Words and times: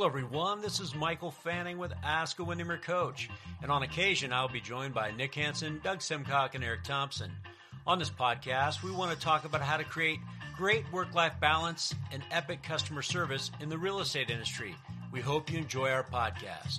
Hello, 0.00 0.08
everyone. 0.08 0.62
This 0.62 0.80
is 0.80 0.94
Michael 0.94 1.30
Fanning 1.30 1.76
with 1.76 1.92
Ask 2.02 2.38
a 2.38 2.44
Windermere 2.44 2.78
Coach. 2.78 3.28
And 3.60 3.70
on 3.70 3.82
occasion, 3.82 4.32
I'll 4.32 4.48
be 4.48 4.62
joined 4.62 4.94
by 4.94 5.10
Nick 5.10 5.34
Hansen, 5.34 5.78
Doug 5.84 5.98
Simcock, 5.98 6.54
and 6.54 6.64
Eric 6.64 6.84
Thompson. 6.84 7.30
On 7.86 7.98
this 7.98 8.08
podcast, 8.08 8.82
we 8.82 8.92
want 8.92 9.12
to 9.12 9.22
talk 9.22 9.44
about 9.44 9.60
how 9.60 9.76
to 9.76 9.84
create 9.84 10.18
great 10.56 10.90
work 10.90 11.14
life 11.14 11.34
balance 11.38 11.94
and 12.12 12.22
epic 12.30 12.62
customer 12.62 13.02
service 13.02 13.50
in 13.60 13.68
the 13.68 13.76
real 13.76 14.00
estate 14.00 14.30
industry. 14.30 14.74
We 15.12 15.20
hope 15.20 15.52
you 15.52 15.58
enjoy 15.58 15.90
our 15.90 16.04
podcast. 16.04 16.78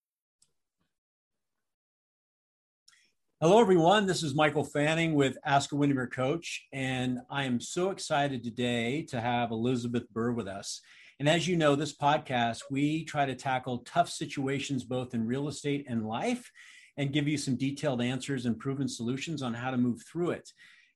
Hello, 3.43 3.59
everyone. 3.59 4.05
This 4.05 4.21
is 4.21 4.35
Michael 4.35 4.63
Fanning 4.63 5.15
with 5.15 5.35
Ask 5.43 5.71
a 5.71 5.75
Windermere 5.75 6.05
Coach, 6.05 6.67
and 6.71 7.21
I 7.27 7.45
am 7.45 7.59
so 7.59 7.89
excited 7.89 8.43
today 8.43 9.01
to 9.09 9.19
have 9.19 9.49
Elizabeth 9.49 10.07
Burr 10.11 10.33
with 10.33 10.47
us. 10.47 10.79
And 11.19 11.27
as 11.27 11.47
you 11.47 11.57
know, 11.57 11.75
this 11.75 11.97
podcast, 11.97 12.59
we 12.69 13.03
try 13.03 13.25
to 13.25 13.33
tackle 13.33 13.79
tough 13.79 14.11
situations 14.11 14.83
both 14.83 15.15
in 15.15 15.25
real 15.25 15.47
estate 15.47 15.87
and 15.89 16.07
life 16.07 16.51
and 16.97 17.11
give 17.11 17.27
you 17.27 17.35
some 17.35 17.55
detailed 17.55 17.99
answers 17.99 18.45
and 18.45 18.59
proven 18.59 18.87
solutions 18.87 19.41
on 19.41 19.55
how 19.55 19.71
to 19.71 19.77
move 19.77 20.03
through 20.03 20.29
it. 20.29 20.47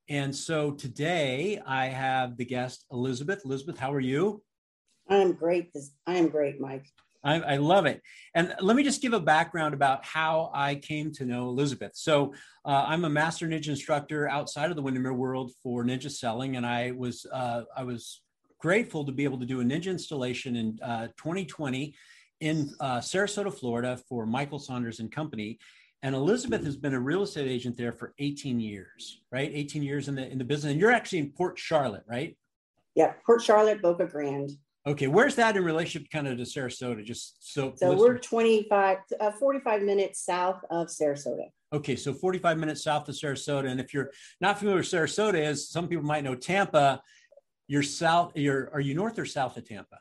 And 0.07 0.35
so 0.35 0.69
today 0.69 1.59
I 1.65 1.87
have 1.87 2.37
the 2.37 2.45
guest, 2.45 2.85
Elizabeth. 2.91 3.41
Elizabeth, 3.43 3.79
how 3.79 3.91
are 3.91 3.99
you? 3.99 4.43
I 5.09 5.15
am 5.15 5.31
great. 5.31 5.71
I 6.05 6.17
am 6.17 6.29
great, 6.29 6.61
Mike. 6.61 6.85
I, 7.25 7.39
I, 7.39 7.57
love 7.57 7.87
it. 7.87 8.01
And 8.35 8.53
let 8.61 8.75
me 8.75 8.83
just 8.83 9.01
give 9.01 9.13
a 9.13 9.19
background 9.19 9.73
about 9.73 10.05
how 10.05 10.51
I 10.53 10.75
came 10.75 11.11
to 11.13 11.25
know 11.25 11.49
Elizabeth. 11.49 11.93
So 11.95 12.33
uh, 12.63 12.85
I'm 12.87 13.03
a 13.03 13.09
master 13.09 13.47
ninja 13.47 13.69
instructor 13.69 14.29
outside 14.29 14.69
of 14.69 14.75
the 14.75 14.83
Windermere 14.83 15.13
world 15.13 15.51
for 15.63 15.83
ninja 15.83 16.11
selling, 16.11 16.55
and 16.55 16.65
I 16.65 16.91
was 16.91 17.25
uh, 17.33 17.63
I 17.75 17.83
was 17.83 18.21
grateful 18.59 19.05
to 19.05 19.11
be 19.11 19.23
able 19.23 19.39
to 19.39 19.45
do 19.45 19.61
a 19.61 19.63
ninja 19.63 19.87
installation 19.87 20.55
in 20.55 20.79
uh, 20.81 21.07
2020 21.17 21.95
in 22.41 22.71
uh, 22.79 22.99
Sarasota, 22.99 23.53
Florida, 23.53 23.97
for 24.07 24.25
Michael 24.25 24.59
Saunders 24.59 24.99
and 24.99 25.11
Company. 25.11 25.57
And 26.03 26.13
Elizabeth 26.13 26.63
has 26.63 26.77
been 26.77 26.93
a 26.93 26.99
real 26.99 27.23
estate 27.23 27.47
agent 27.47 27.77
there 27.77 27.91
for 27.91 28.13
18 28.19 28.59
years, 28.59 29.21
right? 29.31 29.49
18 29.51 29.81
years 29.81 30.07
in 30.07 30.13
the 30.13 30.29
in 30.29 30.37
the 30.37 30.43
business, 30.43 30.71
and 30.71 30.79
you're 30.79 30.91
actually 30.91 31.19
in 31.19 31.31
Port 31.31 31.57
Charlotte, 31.57 32.03
right? 32.07 32.37
Yeah, 32.93 33.13
Port 33.25 33.41
Charlotte, 33.41 33.81
Boca 33.81 34.05
Grande. 34.05 34.51
Okay, 34.87 35.07
where's 35.07 35.35
that 35.35 35.57
in 35.57 35.63
relationship 35.63 36.09
kind 36.11 36.27
of 36.27 36.37
to 36.37 36.43
Sarasota? 36.43 37.03
Just 37.03 37.37
so 37.39 37.73
So 37.75 37.95
we're 37.95 38.19
25 38.19 38.97
uh, 39.19 39.31
45 39.31 39.81
minutes 39.81 40.23
south 40.23 40.61
of 40.69 40.87
Sarasota. 40.87 41.49
Okay, 41.73 41.95
so 41.95 42.13
45 42.13 42.57
minutes 42.59 42.83
south 42.83 43.09
of 43.09 43.15
Sarasota 43.15 43.69
and 43.69 43.79
if 43.79 43.93
you're 43.93 44.11
not 44.41 44.59
familiar 44.59 44.77
with 44.79 44.87
Sarasota 44.87 45.41
as 45.41 45.69
some 45.69 45.87
people 45.87 46.05
might 46.05 46.23
know 46.23 46.35
Tampa, 46.35 47.01
you're 47.67 47.83
south 47.83 48.33
you're 48.35 48.69
are 48.73 48.79
you 48.79 48.93
north 48.93 49.17
or 49.17 49.25
south 49.25 49.57
of 49.57 49.67
Tampa? 49.67 49.97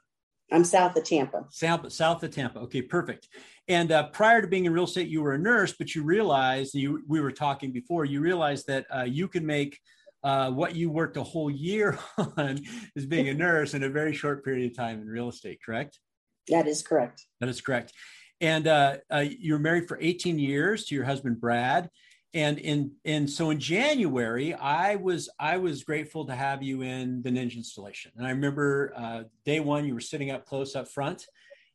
I'm 0.53 0.65
south 0.65 0.95
of 0.97 1.05
Tampa. 1.05 1.47
South, 1.51 1.91
south 1.91 2.22
of 2.22 2.31
Tampa. 2.31 2.61
Okay, 2.61 2.83
perfect. 2.83 3.28
And 3.66 3.91
uh, 3.91 4.09
prior 4.09 4.43
to 4.43 4.47
being 4.47 4.66
in 4.66 4.75
real 4.75 4.84
estate, 4.84 5.09
you 5.09 5.22
were 5.22 5.33
a 5.33 5.39
nurse, 5.39 5.72
but 5.72 5.95
you 5.95 6.03
realized 6.03 6.75
you 6.75 7.03
we 7.09 7.21
were 7.21 7.33
talking 7.33 7.72
before. 7.72 8.05
You 8.05 8.21
realized 8.21 8.66
that 8.66 8.84
uh, 8.95 9.05
you 9.05 9.28
can 9.28 9.47
make 9.47 9.81
uh, 10.24 10.50
what 10.50 10.74
you 10.74 10.90
worked 10.90 11.18
a 11.18 11.22
whole 11.22 11.50
year 11.50 11.98
on 12.36 12.58
is 12.96 13.06
being 13.06 13.28
a 13.28 13.34
nurse 13.34 13.74
in 13.74 13.82
a 13.82 13.90
very 13.90 14.14
short 14.14 14.44
period 14.44 14.70
of 14.70 14.76
time 14.76 15.00
in 15.00 15.06
real 15.06 15.28
estate, 15.28 15.60
correct? 15.64 16.00
That 16.48 16.66
is 16.66 16.82
correct. 16.82 17.22
That 17.40 17.48
is 17.50 17.60
correct. 17.60 17.92
And 18.40 18.66
uh, 18.66 18.96
uh, 19.10 19.24
you're 19.38 19.58
married 19.58 19.86
for 19.86 19.98
18 20.00 20.38
years 20.38 20.86
to 20.86 20.94
your 20.94 21.04
husband, 21.04 21.40
Brad. 21.40 21.90
And 22.32 22.58
in 22.58 22.92
and 23.04 23.30
so 23.30 23.50
in 23.50 23.60
January, 23.60 24.54
I 24.54 24.96
was 24.96 25.28
I 25.38 25.58
was 25.58 25.84
grateful 25.84 26.26
to 26.26 26.34
have 26.34 26.64
you 26.64 26.82
in 26.82 27.22
the 27.22 27.30
Ninja 27.30 27.56
installation. 27.56 28.10
And 28.16 28.26
I 28.26 28.30
remember 28.30 28.92
uh, 28.96 29.22
day 29.44 29.60
one, 29.60 29.86
you 29.86 29.94
were 29.94 30.00
sitting 30.00 30.32
up 30.32 30.44
close 30.44 30.74
up 30.74 30.88
front. 30.88 31.26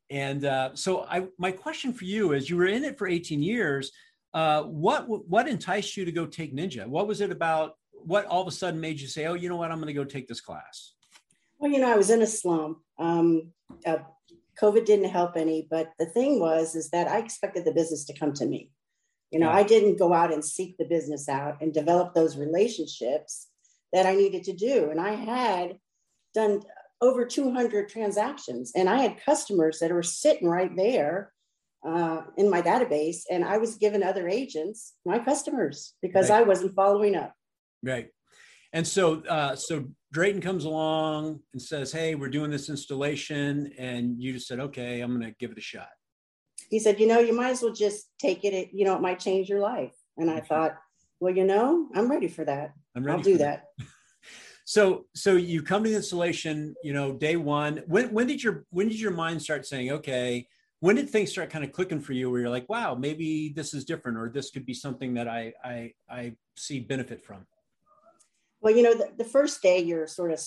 And 0.09 0.43
uh, 0.43 0.71
so 0.75 1.03
I 1.03 1.27
my 1.37 1.51
question 1.51 1.93
for 1.93 2.03
you 2.03 2.33
is, 2.33 2.49
you 2.49 2.57
were 2.57 2.65
in 2.65 2.83
it 2.83 2.97
for 2.97 3.07
18 3.07 3.41
years. 3.41 3.91
Uh, 4.33 4.63
what 4.63 5.07
what 5.07 5.47
enticed 5.47 5.95
you 5.95 6.03
to 6.03 6.11
go 6.11 6.25
take 6.25 6.53
Ninja? 6.53 6.85
What 6.85 7.07
was 7.07 7.21
it 7.21 7.31
about 7.31 7.75
what 8.05 8.25
all 8.25 8.41
of 8.41 8.47
a 8.47 8.51
sudden 8.51 8.79
made 8.79 8.99
you 8.99 9.07
say, 9.07 9.25
oh, 9.25 9.33
you 9.33 9.49
know 9.49 9.55
what, 9.55 9.71
I'm 9.71 9.77
going 9.77 9.87
to 9.87 9.93
go 9.93 10.03
take 10.03 10.27
this 10.27 10.41
class? 10.41 10.93
Well, 11.57 11.71
you 11.71 11.79
know, 11.79 11.91
I 11.91 11.97
was 11.97 12.09
in 12.09 12.21
a 12.21 12.27
slump. 12.27 12.79
Um, 12.97 13.51
uh, 13.85 13.97
COVID 14.59 14.85
didn't 14.85 15.09
help 15.09 15.35
any, 15.35 15.67
but 15.69 15.91
the 15.99 16.05
thing 16.05 16.39
was, 16.39 16.75
is 16.75 16.89
that 16.91 17.07
I 17.07 17.19
expected 17.19 17.65
the 17.65 17.73
business 17.73 18.05
to 18.05 18.17
come 18.17 18.33
to 18.33 18.45
me. 18.45 18.71
You 19.31 19.39
know, 19.39 19.49
yeah. 19.49 19.57
I 19.57 19.63
didn't 19.63 19.99
go 19.99 20.13
out 20.13 20.33
and 20.33 20.43
seek 20.43 20.77
the 20.77 20.85
business 20.85 21.29
out 21.29 21.61
and 21.61 21.73
develop 21.73 22.13
those 22.13 22.37
relationships 22.37 23.47
that 23.93 24.05
I 24.05 24.15
needed 24.15 24.43
to 24.45 24.53
do. 24.53 24.89
And 24.89 24.99
I 24.99 25.11
had 25.11 25.77
done 26.33 26.61
over 27.01 27.25
200 27.25 27.89
transactions, 27.89 28.71
and 28.75 28.89
I 28.89 28.97
had 28.97 29.23
customers 29.23 29.79
that 29.79 29.91
were 29.91 30.03
sitting 30.03 30.47
right 30.47 30.75
there 30.75 31.31
uh, 31.87 32.23
in 32.37 32.49
my 32.49 32.61
database, 32.61 33.21
and 33.29 33.45
I 33.45 33.57
was 33.57 33.75
giving 33.75 34.03
other 34.03 34.27
agents 34.27 34.95
my 35.05 35.19
customers 35.19 35.93
because 36.01 36.29
right. 36.29 36.41
I 36.41 36.43
wasn't 36.43 36.75
following 36.75 37.15
up. 37.15 37.33
Right. 37.83 38.09
And 38.73 38.87
so, 38.87 39.23
uh, 39.23 39.55
so 39.55 39.85
Drayton 40.11 40.41
comes 40.41 40.65
along 40.65 41.39
and 41.53 41.61
says, 41.61 41.91
"Hey, 41.91 42.15
we're 42.15 42.29
doing 42.29 42.51
this 42.51 42.69
installation," 42.69 43.71
and 43.77 44.21
you 44.21 44.33
just 44.33 44.47
said, 44.47 44.59
"Okay, 44.59 45.01
I'm 45.01 45.17
going 45.17 45.27
to 45.31 45.35
give 45.39 45.51
it 45.51 45.57
a 45.57 45.61
shot." 45.61 45.89
He 46.69 46.79
said, 46.79 46.99
"You 46.99 47.07
know, 47.07 47.19
you 47.19 47.33
might 47.33 47.51
as 47.51 47.63
well 47.63 47.73
just 47.73 48.09
take 48.19 48.43
it. 48.43 48.69
You 48.71 48.85
know, 48.85 48.95
it 48.95 49.01
might 49.01 49.19
change 49.19 49.49
your 49.49 49.59
life." 49.59 49.95
And 50.17 50.29
I 50.29 50.39
thought, 50.39 50.77
"Well, 51.19 51.35
you 51.35 51.45
know, 51.45 51.89
I'm 51.95 52.09
ready 52.11 52.27
for 52.27 52.45
that. 52.45 52.73
I'm 52.95 53.03
ready 53.03 53.17
I'll 53.17 53.23
do 53.23 53.37
that." 53.39 53.65
that. 53.77 53.87
so, 54.65 55.05
so 55.15 55.35
you 55.35 55.63
come 55.63 55.83
to 55.83 55.89
the 55.89 55.95
installation. 55.95 56.75
You 56.83 56.93
know, 56.93 57.13
day 57.13 57.37
one. 57.37 57.83
When 57.87 58.13
when 58.13 58.27
did 58.27 58.43
your 58.43 58.65
when 58.69 58.87
did 58.87 58.99
your 58.99 59.11
mind 59.11 59.41
start 59.41 59.65
saying, 59.65 59.91
"Okay"? 59.91 60.47
When 60.81 60.95
did 60.95 61.09
things 61.09 61.31
start 61.31 61.49
kind 61.49 61.65
of 61.65 61.71
clicking 61.71 61.99
for 61.99 62.13
you, 62.13 62.29
where 62.29 62.39
you're 62.39 62.49
like, 62.49 62.69
"Wow, 62.69 62.93
maybe 62.93 63.49
this 63.49 63.73
is 63.73 63.83
different, 63.83 64.17
or 64.19 64.29
this 64.29 64.51
could 64.51 64.65
be 64.65 64.75
something 64.75 65.15
that 65.15 65.27
I 65.27 65.53
I 65.63 65.93
I 66.07 66.35
see 66.55 66.79
benefit 66.79 67.23
from." 67.23 67.47
Well, 68.61 68.75
you 68.75 68.83
know, 68.83 68.93
the, 68.93 69.09
the 69.17 69.23
first 69.23 69.61
day 69.61 69.79
you're 69.79 70.07
sort 70.07 70.31
of 70.31 70.39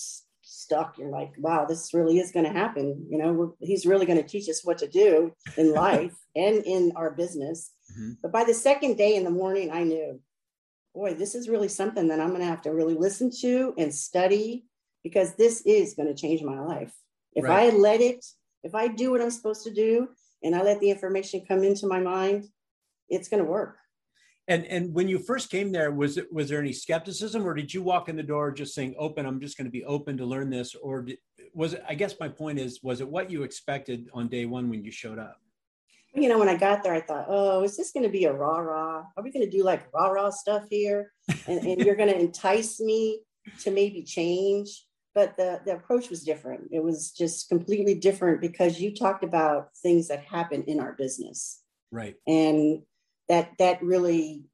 stuck. 0.42 0.98
You're 0.98 1.10
like, 1.10 1.32
wow, 1.38 1.64
this 1.64 1.94
really 1.94 2.18
is 2.18 2.32
going 2.32 2.44
to 2.44 2.52
happen. 2.52 3.06
You 3.08 3.18
know, 3.18 3.56
he's 3.60 3.86
really 3.86 4.06
going 4.06 4.20
to 4.22 4.28
teach 4.28 4.48
us 4.48 4.64
what 4.64 4.78
to 4.78 4.88
do 4.88 5.32
in 5.56 5.72
life 5.74 6.14
and 6.36 6.62
in 6.64 6.92
our 6.96 7.10
business. 7.10 7.70
Mm-hmm. 7.92 8.12
But 8.22 8.32
by 8.32 8.44
the 8.44 8.54
second 8.54 8.96
day 8.96 9.16
in 9.16 9.24
the 9.24 9.30
morning, 9.30 9.70
I 9.70 9.84
knew, 9.84 10.20
boy, 10.94 11.14
this 11.14 11.34
is 11.34 11.48
really 11.48 11.68
something 11.68 12.08
that 12.08 12.20
I'm 12.20 12.28
going 12.28 12.40
to 12.40 12.46
have 12.46 12.62
to 12.62 12.72
really 12.72 12.94
listen 12.94 13.30
to 13.40 13.74
and 13.78 13.94
study 13.94 14.66
because 15.02 15.34
this 15.34 15.62
is 15.62 15.94
going 15.94 16.08
to 16.08 16.20
change 16.20 16.42
my 16.42 16.60
life. 16.60 16.92
If 17.34 17.44
right. 17.44 17.72
I 17.72 17.76
let 17.76 18.00
it, 18.00 18.24
if 18.62 18.74
I 18.74 18.88
do 18.88 19.10
what 19.10 19.22
I'm 19.22 19.30
supposed 19.30 19.64
to 19.64 19.72
do 19.72 20.08
and 20.42 20.54
I 20.54 20.62
let 20.62 20.80
the 20.80 20.90
information 20.90 21.44
come 21.46 21.64
into 21.64 21.86
my 21.86 21.98
mind, 21.98 22.46
it's 23.08 23.28
going 23.28 23.42
to 23.42 23.50
work. 23.50 23.76
And 24.48 24.66
and 24.66 24.92
when 24.92 25.08
you 25.08 25.18
first 25.18 25.50
came 25.50 25.70
there, 25.70 25.92
was 25.92 26.18
it 26.18 26.32
was 26.32 26.48
there 26.48 26.60
any 26.60 26.72
skepticism, 26.72 27.46
or 27.46 27.54
did 27.54 27.72
you 27.72 27.82
walk 27.82 28.08
in 28.08 28.16
the 28.16 28.22
door 28.22 28.50
just 28.50 28.74
saying 28.74 28.94
open? 28.98 29.24
I'm 29.24 29.40
just 29.40 29.56
going 29.56 29.66
to 29.66 29.70
be 29.70 29.84
open 29.84 30.16
to 30.16 30.26
learn 30.26 30.50
this, 30.50 30.74
or 30.74 31.02
did, 31.02 31.18
was 31.54 31.74
it? 31.74 31.84
I 31.88 31.94
guess 31.94 32.18
my 32.18 32.28
point 32.28 32.58
is, 32.58 32.80
was 32.82 33.00
it 33.00 33.08
what 33.08 33.30
you 33.30 33.44
expected 33.44 34.08
on 34.12 34.28
day 34.28 34.46
one 34.46 34.68
when 34.68 34.82
you 34.82 34.90
showed 34.90 35.18
up? 35.18 35.36
You 36.14 36.28
know, 36.28 36.38
when 36.38 36.48
I 36.48 36.56
got 36.56 36.82
there, 36.82 36.92
I 36.92 37.00
thought, 37.00 37.26
oh, 37.28 37.62
is 37.62 37.76
this 37.76 37.92
going 37.92 38.02
to 38.02 38.10
be 38.10 38.24
a 38.24 38.32
rah 38.32 38.58
rah? 38.58 39.04
Are 39.16 39.22
we 39.22 39.30
going 39.30 39.48
to 39.48 39.50
do 39.50 39.62
like 39.62 39.86
rah 39.94 40.08
rah 40.08 40.30
stuff 40.30 40.64
here? 40.68 41.12
And, 41.46 41.60
and 41.60 41.80
you're 41.80 41.96
going 41.96 42.10
to 42.10 42.18
entice 42.18 42.80
me 42.80 43.20
to 43.60 43.70
maybe 43.70 44.02
change? 44.02 44.84
But 45.14 45.36
the, 45.36 45.60
the 45.64 45.74
approach 45.74 46.10
was 46.10 46.22
different. 46.22 46.68
It 46.70 46.82
was 46.82 47.12
just 47.12 47.48
completely 47.48 47.94
different 47.94 48.40
because 48.40 48.80
you 48.80 48.94
talked 48.94 49.24
about 49.24 49.68
things 49.82 50.08
that 50.08 50.24
happen 50.24 50.64
in 50.64 50.80
our 50.80 50.92
business. 50.92 51.62
Right. 51.90 52.16
And 52.26 52.82
that 53.28 53.52
that 53.58 53.82
really 53.82 54.44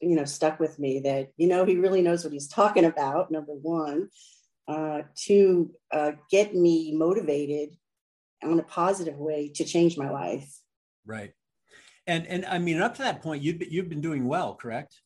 you 0.00 0.16
know 0.16 0.24
stuck 0.24 0.58
with 0.60 0.78
me 0.78 1.00
that 1.00 1.28
you 1.36 1.46
know 1.46 1.64
he 1.64 1.76
really 1.76 2.02
knows 2.02 2.24
what 2.24 2.32
he's 2.32 2.48
talking 2.48 2.84
about 2.84 3.30
number 3.30 3.52
one 3.52 4.08
uh, 4.68 5.02
to 5.16 5.70
uh, 5.92 6.12
get 6.30 6.54
me 6.54 6.92
motivated 6.94 7.76
on 8.42 8.58
a 8.58 8.64
positive 8.64 9.16
way 9.16 9.50
to 9.54 9.64
change 9.64 9.96
my 9.96 10.10
life. 10.10 10.58
Right. 11.04 11.32
And 12.06 12.26
and 12.26 12.44
I 12.46 12.58
mean, 12.58 12.80
up 12.80 12.96
to 12.96 13.02
that 13.02 13.22
point, 13.22 13.42
you've 13.42 13.62
you've 13.72 13.88
been 13.88 14.00
doing 14.00 14.26
well, 14.26 14.54
correct? 14.54 15.00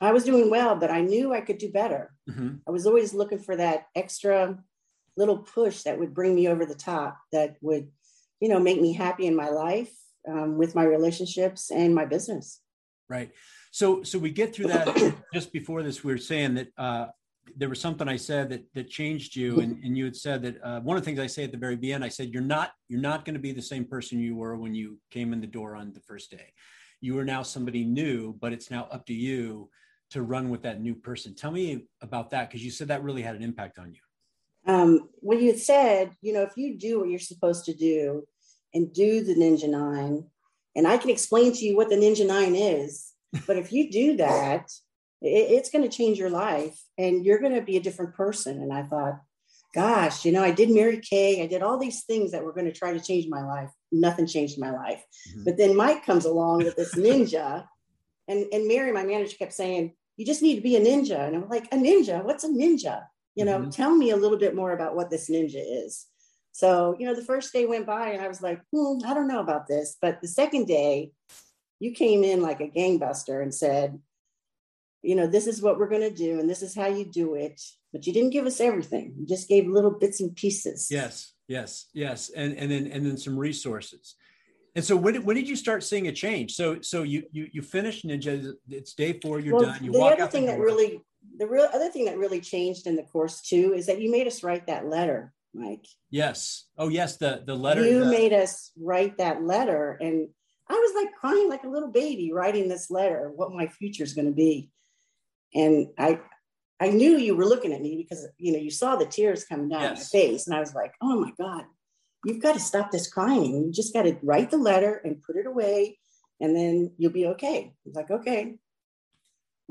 I 0.00 0.12
was 0.12 0.24
doing 0.24 0.50
well, 0.50 0.76
but 0.76 0.90
I 0.90 1.02
knew 1.02 1.32
I 1.32 1.42
could 1.42 1.58
do 1.58 1.70
better. 1.70 2.14
Mm-hmm. 2.28 2.56
I 2.66 2.70
was 2.70 2.86
always 2.86 3.12
looking 3.12 3.38
for 3.38 3.56
that 3.56 3.86
extra 3.94 4.58
little 5.16 5.38
push 5.38 5.82
that 5.82 5.98
would 5.98 6.14
bring 6.14 6.34
me 6.34 6.48
over 6.48 6.64
the 6.64 6.74
top, 6.74 7.18
that 7.32 7.56
would, 7.60 7.88
you 8.40 8.48
know, 8.48 8.58
make 8.58 8.80
me 8.80 8.94
happy 8.94 9.26
in 9.26 9.36
my 9.36 9.50
life, 9.50 9.92
um, 10.28 10.56
with 10.56 10.74
my 10.74 10.84
relationships 10.84 11.70
and 11.70 11.94
my 11.94 12.04
business. 12.04 12.60
Right. 13.08 13.30
So 13.70 14.02
so 14.02 14.18
we 14.18 14.30
get 14.30 14.54
through 14.54 14.68
that 14.68 15.14
just 15.34 15.52
before 15.52 15.82
this. 15.82 16.04
We 16.04 16.12
were 16.12 16.18
saying 16.18 16.54
that 16.54 16.68
uh, 16.78 17.06
there 17.56 17.68
was 17.68 17.80
something 17.80 18.08
I 18.08 18.16
said 18.16 18.50
that 18.50 18.64
that 18.74 18.88
changed 18.88 19.34
you, 19.34 19.60
and, 19.60 19.82
and 19.82 19.96
you 19.96 20.04
had 20.04 20.16
said 20.16 20.42
that 20.42 20.62
uh, 20.62 20.80
one 20.80 20.96
of 20.96 21.02
the 21.02 21.06
things 21.06 21.18
I 21.18 21.26
say 21.26 21.44
at 21.44 21.52
the 21.52 21.58
very 21.58 21.78
end, 21.92 22.04
I 22.04 22.08
said 22.08 22.32
you're 22.32 22.42
not 22.42 22.72
you're 22.88 23.00
not 23.00 23.24
going 23.24 23.34
to 23.34 23.40
be 23.40 23.52
the 23.52 23.62
same 23.62 23.84
person 23.84 24.18
you 24.18 24.36
were 24.36 24.56
when 24.56 24.74
you 24.74 24.98
came 25.10 25.32
in 25.32 25.40
the 25.40 25.46
door 25.46 25.76
on 25.76 25.92
the 25.92 26.00
first 26.00 26.30
day. 26.30 26.52
You 27.00 27.18
are 27.18 27.24
now 27.24 27.42
somebody 27.42 27.84
new, 27.84 28.34
but 28.40 28.52
it's 28.52 28.70
now 28.70 28.86
up 28.90 29.06
to 29.06 29.14
you 29.14 29.68
to 30.10 30.22
run 30.22 30.50
with 30.50 30.62
that 30.62 30.80
new 30.80 30.94
person. 30.94 31.34
Tell 31.34 31.50
me 31.50 31.86
about 32.00 32.30
that 32.30 32.48
because 32.48 32.64
you 32.64 32.70
said 32.70 32.88
that 32.88 33.02
really 33.02 33.22
had 33.22 33.34
an 33.34 33.42
impact 33.42 33.78
on 33.78 33.92
you. 33.92 34.72
Um, 34.72 35.08
when 35.16 35.40
you 35.40 35.56
said, 35.56 36.12
you 36.20 36.32
know, 36.32 36.42
if 36.42 36.52
you 36.56 36.78
do 36.78 37.00
what 37.00 37.08
you're 37.08 37.18
supposed 37.18 37.64
to 37.64 37.74
do 37.74 38.24
and 38.74 38.92
do 38.92 39.22
the 39.24 39.34
Ninja 39.34 39.68
Nine, 39.68 40.24
and 40.74 40.86
I 40.86 40.96
can 40.96 41.10
explain 41.10 41.52
to 41.52 41.64
you 41.64 41.76
what 41.76 41.88
the 41.88 41.96
Ninja 41.96 42.26
Nine 42.26 42.54
is, 42.54 43.12
but 43.46 43.56
if 43.56 43.72
you 43.72 43.90
do 43.90 44.16
that, 44.16 44.70
it's 45.22 45.70
going 45.70 45.88
to 45.88 45.96
change 45.96 46.18
your 46.18 46.30
life 46.30 46.78
and 46.98 47.24
you're 47.24 47.38
going 47.38 47.54
to 47.54 47.62
be 47.62 47.76
a 47.76 47.82
different 47.82 48.14
person. 48.14 48.60
And 48.60 48.72
I 48.72 48.82
thought, 48.82 49.20
gosh, 49.74 50.24
you 50.24 50.32
know, 50.32 50.42
I 50.42 50.50
did 50.50 50.70
Mary 50.70 50.98
Kay, 50.98 51.42
I 51.42 51.46
did 51.46 51.62
all 51.62 51.78
these 51.78 52.04
things 52.04 52.32
that 52.32 52.44
were 52.44 52.52
going 52.52 52.66
to 52.66 52.72
try 52.72 52.92
to 52.92 53.00
change 53.00 53.26
my 53.28 53.42
life. 53.42 53.70
Nothing 53.90 54.26
changed 54.26 54.58
my 54.58 54.70
life. 54.70 55.02
Mm-hmm. 55.30 55.44
But 55.44 55.56
then 55.56 55.76
Mike 55.76 56.04
comes 56.04 56.24
along 56.24 56.64
with 56.64 56.76
this 56.76 56.94
ninja. 56.94 57.66
And, 58.28 58.46
and 58.52 58.68
Mary, 58.68 58.92
my 58.92 59.04
manager, 59.04 59.36
kept 59.36 59.52
saying, 59.52 59.94
You 60.16 60.26
just 60.26 60.42
need 60.42 60.56
to 60.56 60.60
be 60.60 60.76
a 60.76 60.80
ninja. 60.80 61.26
And 61.26 61.36
I'm 61.36 61.48
like, 61.48 61.66
A 61.72 61.76
ninja? 61.76 62.22
What's 62.24 62.44
a 62.44 62.48
ninja? 62.48 63.02
You 63.34 63.44
know, 63.44 63.60
mm-hmm. 63.60 63.70
tell 63.70 63.94
me 63.94 64.10
a 64.10 64.16
little 64.16 64.38
bit 64.38 64.54
more 64.54 64.72
about 64.72 64.94
what 64.94 65.10
this 65.10 65.30
ninja 65.30 65.56
is. 65.56 66.06
So, 66.52 66.94
you 66.98 67.06
know, 67.06 67.14
the 67.14 67.24
first 67.24 67.52
day 67.52 67.64
went 67.64 67.86
by 67.86 68.10
and 68.10 68.22
I 68.22 68.28
was 68.28 68.42
like, 68.42 68.60
hmm, 68.72 68.98
I 69.04 69.14
don't 69.14 69.28
know 69.28 69.40
about 69.40 69.66
this. 69.66 69.96
But 70.00 70.20
the 70.20 70.28
second 70.28 70.66
day, 70.66 71.12
you 71.80 71.92
came 71.92 72.22
in 72.22 72.42
like 72.42 72.60
a 72.60 72.68
gangbuster 72.68 73.42
and 73.42 73.52
said, 73.52 73.98
you 75.02 75.16
know, 75.16 75.26
this 75.26 75.46
is 75.46 75.60
what 75.60 75.78
we're 75.78 75.88
going 75.88 76.08
to 76.08 76.14
do 76.14 76.38
and 76.38 76.48
this 76.48 76.62
is 76.62 76.74
how 76.74 76.86
you 76.86 77.04
do 77.04 77.34
it. 77.34 77.60
But 77.92 78.06
you 78.06 78.12
didn't 78.12 78.30
give 78.30 78.46
us 78.46 78.60
everything. 78.60 79.14
You 79.18 79.26
just 79.26 79.48
gave 79.48 79.66
little 79.66 79.90
bits 79.90 80.20
and 80.20 80.34
pieces. 80.34 80.88
Yes, 80.90 81.32
yes, 81.48 81.86
yes. 81.92 82.30
And 82.30 82.56
and 82.56 82.70
then 82.70 82.86
and 82.86 83.04
then 83.04 83.18
some 83.18 83.36
resources. 83.36 84.14
And 84.74 84.82
so 84.82 84.96
when 84.96 85.14
did, 85.14 85.24
when 85.24 85.36
did 85.36 85.48
you 85.48 85.56
start 85.56 85.84
seeing 85.84 86.08
a 86.08 86.12
change? 86.12 86.54
So 86.54 86.80
so 86.80 87.02
you 87.02 87.24
you 87.32 87.48
you 87.52 87.60
finished 87.60 88.06
Ninja. 88.06 88.54
It's 88.70 88.94
day 88.94 89.20
four. 89.20 89.40
You're 89.40 89.56
well, 89.56 89.66
done. 89.66 89.84
You 89.84 89.92
the 89.92 90.00
other 90.00 90.26
thing 90.26 90.46
that 90.46 90.58
really 90.58 91.02
the 91.36 91.46
real 91.46 91.68
other 91.72 91.90
thing 91.90 92.06
that 92.06 92.16
really 92.16 92.40
changed 92.40 92.86
in 92.86 92.96
the 92.96 93.02
course 93.02 93.42
too 93.42 93.74
is 93.74 93.86
that 93.86 94.00
you 94.00 94.10
made 94.10 94.26
us 94.26 94.42
write 94.42 94.68
that 94.68 94.86
letter, 94.86 95.34
Mike. 95.54 95.86
Yes. 96.10 96.66
Oh 96.78 96.88
yes. 96.88 97.16
The 97.16 97.42
the 97.46 97.54
letter. 97.54 97.84
You 97.84 98.04
the, 98.04 98.10
made 98.10 98.32
us 98.32 98.72
write 98.78 99.18
that 99.18 99.42
letter, 99.42 99.98
and 100.00 100.28
I 100.68 100.74
was 100.74 100.94
like 100.94 101.14
crying 101.14 101.48
like 101.48 101.64
a 101.64 101.68
little 101.68 101.90
baby 101.90 102.32
writing 102.32 102.68
this 102.68 102.90
letter. 102.90 103.30
What 103.34 103.52
my 103.52 103.66
future 103.66 104.04
is 104.04 104.14
going 104.14 104.28
to 104.28 104.32
be 104.32 104.70
and 105.54 105.88
I 105.98 106.20
I 106.80 106.88
knew 106.88 107.16
you 107.16 107.36
were 107.36 107.46
looking 107.46 107.72
at 107.72 107.80
me 107.80 107.96
because 107.96 108.26
you 108.38 108.52
know 108.52 108.58
you 108.58 108.70
saw 108.70 108.96
the 108.96 109.06
tears 109.06 109.44
coming 109.44 109.68
down 109.68 109.82
yes. 109.82 110.12
my 110.12 110.18
face, 110.18 110.46
and 110.46 110.56
I 110.56 110.60
was 110.60 110.74
like, 110.74 110.92
oh 111.00 111.20
my 111.20 111.32
god, 111.38 111.64
you've 112.24 112.42
got 112.42 112.54
to 112.54 112.60
stop 112.60 112.90
this 112.90 113.10
crying. 113.10 113.64
You 113.66 113.72
just 113.72 113.94
got 113.94 114.02
to 114.02 114.16
write 114.22 114.50
the 114.50 114.58
letter 114.58 115.00
and 115.04 115.22
put 115.22 115.36
it 115.36 115.46
away, 115.46 115.98
and 116.40 116.56
then 116.56 116.92
you'll 116.98 117.12
be 117.12 117.26
okay. 117.26 117.74
He's 117.84 117.94
like, 117.94 118.10
okay. 118.10 118.56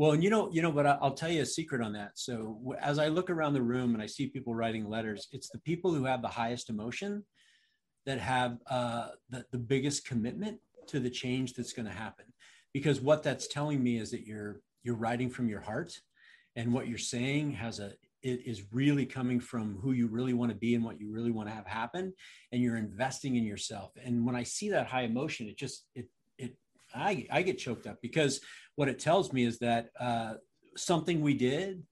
Well, 0.01 0.13
and 0.13 0.23
you 0.23 0.31
know, 0.31 0.49
you 0.51 0.63
know, 0.63 0.71
but 0.71 0.87
I'll 0.87 1.13
tell 1.13 1.29
you 1.29 1.43
a 1.43 1.45
secret 1.45 1.79
on 1.79 1.93
that. 1.93 2.13
So 2.15 2.73
as 2.81 2.97
I 2.97 3.07
look 3.07 3.29
around 3.29 3.53
the 3.53 3.61
room 3.61 3.93
and 3.93 4.01
I 4.01 4.07
see 4.07 4.25
people 4.25 4.55
writing 4.55 4.89
letters, 4.89 5.27
it's 5.31 5.49
the 5.49 5.59
people 5.59 5.93
who 5.93 6.05
have 6.05 6.23
the 6.23 6.27
highest 6.27 6.71
emotion 6.71 7.23
that 8.07 8.17
have 8.17 8.57
uh, 8.67 9.09
the, 9.29 9.45
the 9.51 9.59
biggest 9.59 10.07
commitment 10.07 10.57
to 10.87 10.99
the 10.99 11.09
change 11.11 11.53
that's 11.53 11.71
going 11.71 11.85
to 11.85 11.93
happen. 11.93 12.25
Because 12.73 12.99
what 12.99 13.21
that's 13.21 13.47
telling 13.47 13.83
me 13.83 13.99
is 13.99 14.09
that 14.09 14.25
you're 14.25 14.61
you're 14.81 14.95
writing 14.95 15.29
from 15.29 15.47
your 15.47 15.61
heart 15.61 15.93
and 16.55 16.73
what 16.73 16.87
you're 16.87 16.97
saying 16.97 17.51
has 17.51 17.77
a 17.77 17.91
it 18.23 18.41
is 18.43 18.63
really 18.71 19.05
coming 19.05 19.39
from 19.39 19.77
who 19.83 19.91
you 19.91 20.07
really 20.07 20.33
want 20.33 20.51
to 20.51 20.57
be 20.57 20.73
and 20.73 20.83
what 20.83 20.99
you 20.99 21.11
really 21.11 21.29
want 21.29 21.47
to 21.47 21.53
have 21.53 21.67
happen 21.67 22.11
and 22.51 22.61
you're 22.61 22.77
investing 22.77 23.35
in 23.35 23.43
yourself 23.43 23.91
and 24.03 24.23
when 24.23 24.35
i 24.35 24.43
see 24.43 24.69
that 24.69 24.85
high 24.85 25.01
emotion 25.01 25.47
it 25.47 25.57
just 25.57 25.85
it 25.95 26.05
it 26.05 26.20
i 26.95 27.25
i 27.31 27.41
get 27.41 27.57
choked 27.57 27.87
up 27.87 27.97
because 28.01 28.41
what 28.75 28.87
it 28.87 28.99
tells 28.99 29.33
me 29.33 29.43
is 29.43 29.59
that 29.59 29.89
uh, 29.99 30.33
something 30.77 31.21
we 31.21 31.33
did 31.33 31.83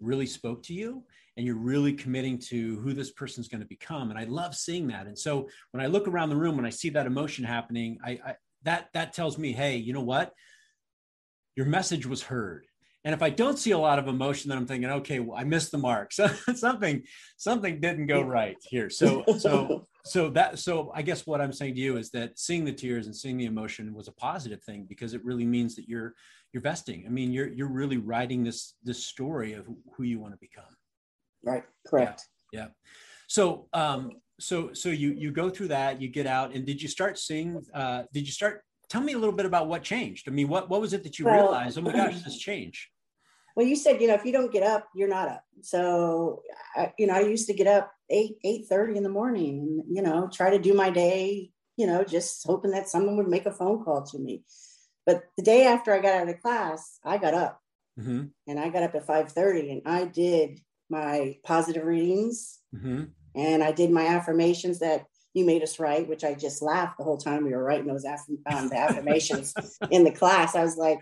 really 0.00 0.26
spoke 0.26 0.62
to 0.64 0.74
you 0.74 1.04
and 1.36 1.44
you're 1.44 1.56
really 1.56 1.92
committing 1.92 2.38
to 2.38 2.78
who 2.80 2.92
this 2.92 3.10
person's 3.10 3.48
going 3.48 3.60
to 3.60 3.66
become. 3.66 4.10
And 4.10 4.18
i 4.18 4.24
love 4.24 4.54
seeing 4.54 4.88
that. 4.88 5.06
And 5.06 5.18
so 5.18 5.48
when 5.72 5.82
i 5.82 5.86
look 5.86 6.08
around 6.08 6.28
the 6.28 6.36
room 6.36 6.56
when 6.56 6.66
i 6.66 6.70
see 6.70 6.90
that 6.90 7.06
emotion 7.06 7.44
happening 7.44 7.98
i, 8.04 8.12
I 8.24 8.34
that 8.62 8.88
that 8.94 9.12
tells 9.12 9.38
me 9.38 9.52
hey 9.52 9.76
you 9.76 9.92
know 9.92 10.00
what? 10.00 10.32
Your 11.56 11.66
message 11.66 12.06
was 12.06 12.22
heard. 12.22 12.66
And 13.04 13.14
if 13.14 13.22
i 13.22 13.30
don't 13.30 13.58
see 13.58 13.72
a 13.72 13.78
lot 13.78 13.98
of 13.98 14.08
emotion 14.08 14.48
then 14.48 14.58
i'm 14.58 14.66
thinking 14.66 14.90
okay 14.90 15.20
well, 15.20 15.38
i 15.38 15.44
missed 15.44 15.72
the 15.72 15.78
mark. 15.78 16.12
So 16.18 16.28
something 16.54 17.02
something 17.36 17.80
didn't 17.80 18.06
go 18.06 18.22
right 18.22 18.56
here. 18.62 18.90
So 18.90 19.24
so 19.38 19.88
so 20.04 20.28
that 20.30 20.58
so 20.58 20.90
i 20.94 21.02
guess 21.02 21.26
what 21.26 21.40
i'm 21.40 21.52
saying 21.52 21.74
to 21.74 21.80
you 21.80 21.96
is 21.96 22.10
that 22.10 22.38
seeing 22.38 22.64
the 22.64 22.72
tears 22.72 23.06
and 23.06 23.16
seeing 23.16 23.36
the 23.36 23.46
emotion 23.46 23.94
was 23.94 24.08
a 24.08 24.12
positive 24.12 24.62
thing 24.62 24.86
because 24.88 25.14
it 25.14 25.24
really 25.24 25.46
means 25.46 25.74
that 25.74 25.88
you're 25.88 26.14
you're 26.52 26.62
vesting 26.62 27.04
i 27.06 27.10
mean 27.10 27.32
you're 27.32 27.48
you're 27.48 27.72
really 27.72 27.96
writing 27.96 28.44
this 28.44 28.74
this 28.82 29.04
story 29.04 29.54
of 29.54 29.66
who 29.96 30.02
you 30.02 30.18
want 30.18 30.32
to 30.32 30.38
become 30.38 30.64
right 31.42 31.64
correct 31.86 32.22
yeah, 32.52 32.60
yeah. 32.60 32.66
so 33.28 33.66
um 33.72 34.10
so 34.40 34.72
so 34.72 34.88
you 34.88 35.12
you 35.12 35.30
go 35.30 35.48
through 35.48 35.68
that 35.68 36.00
you 36.00 36.08
get 36.08 36.26
out 36.26 36.54
and 36.54 36.66
did 36.66 36.82
you 36.82 36.88
start 36.88 37.18
seeing 37.18 37.62
uh 37.72 38.02
did 38.12 38.26
you 38.26 38.32
start 38.32 38.62
tell 38.88 39.02
me 39.02 39.12
a 39.12 39.18
little 39.18 39.34
bit 39.34 39.46
about 39.46 39.68
what 39.68 39.82
changed. 39.82 40.28
I 40.28 40.30
mean, 40.30 40.48
what 40.48 40.68
what 40.68 40.80
was 40.80 40.92
it 40.92 41.02
that 41.04 41.18
you 41.18 41.24
well, 41.24 41.34
realized? 41.34 41.78
Oh 41.78 41.82
my 41.82 41.92
gosh, 41.92 42.22
this 42.22 42.38
changed. 42.50 42.88
Well, 43.56 43.66
you 43.66 43.76
said 43.76 44.00
you 44.00 44.08
know 44.08 44.14
if 44.14 44.24
you 44.24 44.32
don't 44.32 44.52
get 44.52 44.62
up, 44.62 44.88
you're 44.94 45.08
not 45.08 45.28
up. 45.28 45.44
So 45.62 46.42
I, 46.76 46.92
you 46.98 47.06
know, 47.06 47.14
I 47.14 47.20
used 47.20 47.46
to 47.48 47.54
get 47.54 47.66
up 47.66 47.92
eight 48.10 48.36
eight 48.44 48.66
thirty 48.68 48.96
in 48.96 49.02
the 49.02 49.08
morning, 49.08 49.58
and 49.58 49.96
you 49.96 50.02
know, 50.02 50.28
try 50.32 50.50
to 50.50 50.58
do 50.58 50.74
my 50.74 50.90
day. 50.90 51.50
You 51.76 51.86
know, 51.86 52.04
just 52.04 52.46
hoping 52.46 52.70
that 52.70 52.88
someone 52.88 53.16
would 53.16 53.28
make 53.28 53.46
a 53.46 53.52
phone 53.52 53.84
call 53.84 54.02
to 54.02 54.18
me. 54.18 54.44
But 55.06 55.24
the 55.36 55.42
day 55.42 55.66
after 55.66 55.92
I 55.92 56.00
got 56.00 56.14
out 56.14 56.28
of 56.28 56.40
class, 56.40 56.98
I 57.04 57.18
got 57.18 57.34
up, 57.34 57.60
mm-hmm. 57.98 58.24
and 58.46 58.60
I 58.60 58.68
got 58.68 58.82
up 58.82 58.94
at 58.94 59.06
five 59.06 59.32
thirty, 59.32 59.70
and 59.70 59.82
I 59.86 60.04
did 60.04 60.60
my 60.88 61.36
positive 61.44 61.84
readings, 61.84 62.60
mm-hmm. 62.74 63.04
and 63.34 63.62
I 63.62 63.72
did 63.72 63.90
my 63.90 64.06
affirmations 64.06 64.78
that 64.80 65.06
you 65.34 65.44
made 65.44 65.62
us 65.62 65.80
write, 65.80 66.08
which 66.08 66.24
I 66.24 66.34
just 66.34 66.62
laughed 66.62 66.96
the 66.96 67.04
whole 67.04 67.18
time 67.18 67.44
we 67.44 67.50
were 67.50 67.62
writing 67.62 67.86
those 67.86 68.04
aff- 68.04 68.28
um, 68.46 68.68
the 68.68 68.78
affirmations 68.78 69.52
in 69.90 70.04
the 70.04 70.12
class. 70.12 70.54
I 70.54 70.62
was 70.62 70.76
like, 70.76 71.00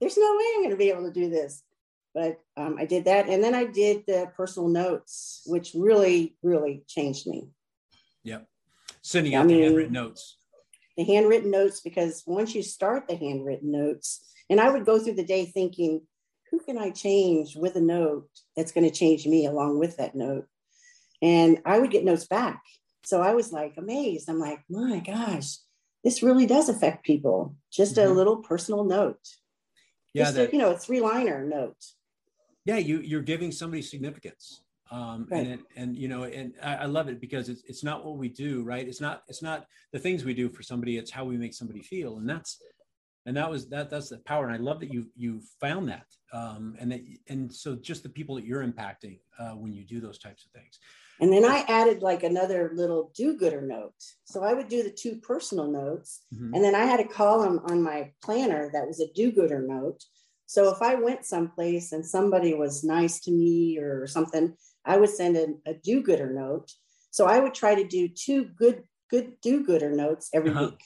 there's 0.00 0.16
no 0.16 0.36
way 0.36 0.44
I'm 0.54 0.60
going 0.60 0.70
to 0.70 0.76
be 0.76 0.90
able 0.90 1.04
to 1.04 1.12
do 1.12 1.28
this. 1.28 1.62
But 2.16 2.40
um, 2.56 2.76
I 2.80 2.86
did 2.86 3.04
that. 3.04 3.28
And 3.28 3.44
then 3.44 3.54
I 3.54 3.64
did 3.64 4.04
the 4.06 4.32
personal 4.34 4.68
notes, 4.68 5.42
which 5.44 5.72
really, 5.74 6.34
really 6.42 6.82
changed 6.88 7.26
me. 7.26 7.50
Yep. 8.24 8.48
Sending 9.02 9.34
out 9.34 9.44
I 9.44 9.46
mean, 9.46 9.58
the 9.58 9.64
handwritten 9.64 9.92
notes. 9.92 10.38
The 10.96 11.04
handwritten 11.04 11.50
notes, 11.50 11.80
because 11.80 12.22
once 12.26 12.54
you 12.54 12.62
start 12.62 13.06
the 13.06 13.16
handwritten 13.16 13.70
notes, 13.70 14.32
and 14.48 14.60
I 14.60 14.70
would 14.70 14.86
go 14.86 14.98
through 14.98 15.16
the 15.16 15.26
day 15.26 15.44
thinking, 15.44 16.00
who 16.50 16.60
can 16.60 16.78
I 16.78 16.90
change 16.90 17.54
with 17.54 17.76
a 17.76 17.80
note 17.82 18.30
that's 18.56 18.72
going 18.72 18.88
to 18.88 18.96
change 18.96 19.26
me 19.26 19.44
along 19.44 19.78
with 19.78 19.98
that 19.98 20.14
note? 20.14 20.46
And 21.20 21.60
I 21.66 21.78
would 21.78 21.90
get 21.90 22.04
notes 22.04 22.26
back 22.26 22.62
so 23.06 23.22
I 23.22 23.34
was 23.34 23.52
like 23.52 23.74
amazed. 23.76 24.28
I'm 24.28 24.40
like, 24.40 24.64
my 24.68 24.98
gosh, 24.98 25.58
this 26.02 26.24
really 26.24 26.44
does 26.44 26.68
affect 26.68 27.06
people. 27.06 27.54
Just 27.72 27.94
mm-hmm. 27.94 28.10
a 28.10 28.12
little 28.12 28.38
personal 28.38 28.82
note. 28.82 29.20
Yeah, 30.12 30.24
Just 30.24 30.34
that, 30.34 30.48
a, 30.48 30.52
you 30.52 30.58
know, 30.58 30.72
a 30.72 30.78
three 30.78 31.00
liner 31.00 31.46
note. 31.46 31.76
Yeah, 32.66 32.76
you 32.76 33.00
you're 33.00 33.22
giving 33.22 33.50
somebody 33.50 33.82
significance. 33.82 34.62
Um, 34.90 35.26
right. 35.30 35.46
and 35.46 35.60
and 35.76 35.96
you 35.96 36.08
know, 36.08 36.24
and 36.24 36.52
I, 36.62 36.76
I 36.76 36.84
love 36.84 37.08
it 37.08 37.20
because 37.20 37.48
it's 37.48 37.62
it's 37.66 37.82
not 37.82 38.04
what 38.04 38.18
we 38.18 38.28
do, 38.28 38.62
right? 38.62 38.86
It's 38.86 39.00
not 39.00 39.22
it's 39.28 39.42
not 39.42 39.66
the 39.92 39.98
things 39.98 40.24
we 40.24 40.34
do 40.34 40.48
for 40.48 40.62
somebody. 40.62 40.98
It's 40.98 41.10
how 41.10 41.24
we 41.24 41.38
make 41.38 41.54
somebody 41.54 41.82
feel, 41.82 42.18
and 42.18 42.28
that's 42.28 42.60
and 43.24 43.36
that 43.36 43.50
was 43.50 43.68
that 43.68 43.90
that's 43.90 44.08
the 44.08 44.18
power 44.18 44.46
and 44.46 44.54
i 44.54 44.56
love 44.56 44.78
that 44.78 44.92
you 44.92 45.06
you 45.16 45.42
found 45.60 45.88
that 45.88 46.06
um, 46.32 46.76
and 46.78 46.92
that 46.92 47.00
and 47.28 47.52
so 47.52 47.74
just 47.74 48.04
the 48.04 48.08
people 48.08 48.36
that 48.36 48.44
you're 48.44 48.64
impacting 48.64 49.18
uh, 49.40 49.50
when 49.50 49.72
you 49.72 49.84
do 49.84 50.00
those 50.00 50.18
types 50.18 50.44
of 50.44 50.52
things 50.52 50.78
and 51.20 51.32
then 51.32 51.44
I 51.44 51.64
added 51.68 52.02
like 52.02 52.22
another 52.22 52.72
little 52.74 53.10
do 53.14 53.36
gooder 53.36 53.62
note. 53.62 53.94
So 54.24 54.42
I 54.42 54.52
would 54.52 54.68
do 54.68 54.82
the 54.82 54.90
two 54.90 55.16
personal 55.16 55.66
notes. 55.66 56.22
Mm-hmm. 56.34 56.54
And 56.54 56.64
then 56.64 56.74
I 56.74 56.84
had 56.84 57.00
a 57.00 57.08
column 57.08 57.60
on 57.70 57.82
my 57.82 58.12
planner 58.22 58.70
that 58.72 58.86
was 58.86 59.00
a 59.00 59.12
do 59.14 59.32
gooder 59.32 59.62
note. 59.66 60.04
So 60.46 60.70
if 60.70 60.80
I 60.80 60.94
went 60.94 61.24
someplace 61.24 61.92
and 61.92 62.06
somebody 62.06 62.54
was 62.54 62.84
nice 62.84 63.20
to 63.20 63.30
me 63.30 63.78
or 63.78 64.06
something, 64.06 64.54
I 64.84 64.96
would 64.96 65.10
send 65.10 65.36
a, 65.36 65.70
a 65.70 65.74
do 65.74 66.02
gooder 66.02 66.32
note. 66.32 66.70
So 67.10 67.26
I 67.26 67.40
would 67.40 67.54
try 67.54 67.74
to 67.74 67.86
do 67.86 68.08
two 68.08 68.44
good, 68.44 68.84
good 69.10 69.40
do-gooder 69.40 69.90
notes 69.90 70.28
every 70.32 70.50
uh-huh. 70.50 70.66
week. 70.70 70.82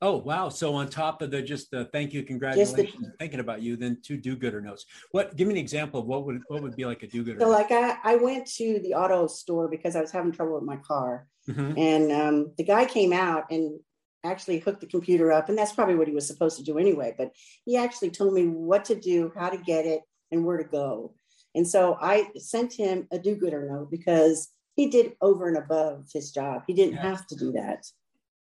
Oh 0.00 0.16
wow! 0.16 0.48
So 0.48 0.74
on 0.74 0.88
top 0.88 1.22
of 1.22 1.32
the 1.32 1.42
just 1.42 1.72
the 1.72 1.86
thank 1.86 2.12
you, 2.12 2.22
congratulations, 2.22 3.00
the, 3.00 3.12
thinking 3.18 3.40
about 3.40 3.62
you, 3.62 3.76
then 3.76 3.98
two 4.00 4.16
do-gooder 4.16 4.60
notes. 4.60 4.84
What? 5.10 5.34
Give 5.34 5.48
me 5.48 5.54
an 5.54 5.58
example 5.58 6.00
of 6.00 6.06
what 6.06 6.24
would 6.24 6.40
what 6.46 6.62
would 6.62 6.76
be 6.76 6.84
like 6.84 7.02
a 7.02 7.08
do-gooder. 7.08 7.40
So 7.40 7.48
like 7.48 7.72
I 7.72 7.96
I 8.04 8.14
went 8.14 8.46
to 8.58 8.78
the 8.80 8.94
auto 8.94 9.26
store 9.26 9.68
because 9.68 9.96
I 9.96 10.00
was 10.00 10.12
having 10.12 10.30
trouble 10.30 10.54
with 10.54 10.62
my 10.62 10.76
car, 10.76 11.26
mm-hmm. 11.48 11.76
and 11.76 12.12
um, 12.12 12.52
the 12.56 12.62
guy 12.62 12.84
came 12.84 13.12
out 13.12 13.50
and 13.50 13.80
actually 14.24 14.58
hooked 14.58 14.80
the 14.80 14.86
computer 14.86 15.32
up, 15.32 15.48
and 15.48 15.56
that's 15.56 15.72
probably 15.72 15.94
what 15.94 16.08
he 16.08 16.14
was 16.14 16.26
supposed 16.26 16.58
to 16.58 16.64
do 16.64 16.78
anyway. 16.78 17.14
But 17.16 17.32
he 17.64 17.76
actually 17.76 18.10
told 18.10 18.34
me 18.34 18.46
what 18.46 18.84
to 18.86 18.94
do, 18.94 19.32
how 19.36 19.50
to 19.50 19.58
get 19.58 19.86
it, 19.86 20.02
and 20.30 20.44
where 20.44 20.56
to 20.56 20.64
go. 20.64 21.14
And 21.54 21.66
so 21.66 21.96
I 22.00 22.28
sent 22.36 22.72
him 22.72 23.08
a 23.10 23.18
do-gooder 23.18 23.68
note 23.70 23.90
because 23.90 24.48
he 24.76 24.86
did 24.86 25.14
over 25.20 25.48
and 25.48 25.56
above 25.56 26.06
his 26.12 26.30
job. 26.30 26.62
He 26.66 26.74
didn't 26.74 26.96
have 26.98 27.26
to 27.28 27.36
do 27.36 27.52
that. 27.52 27.86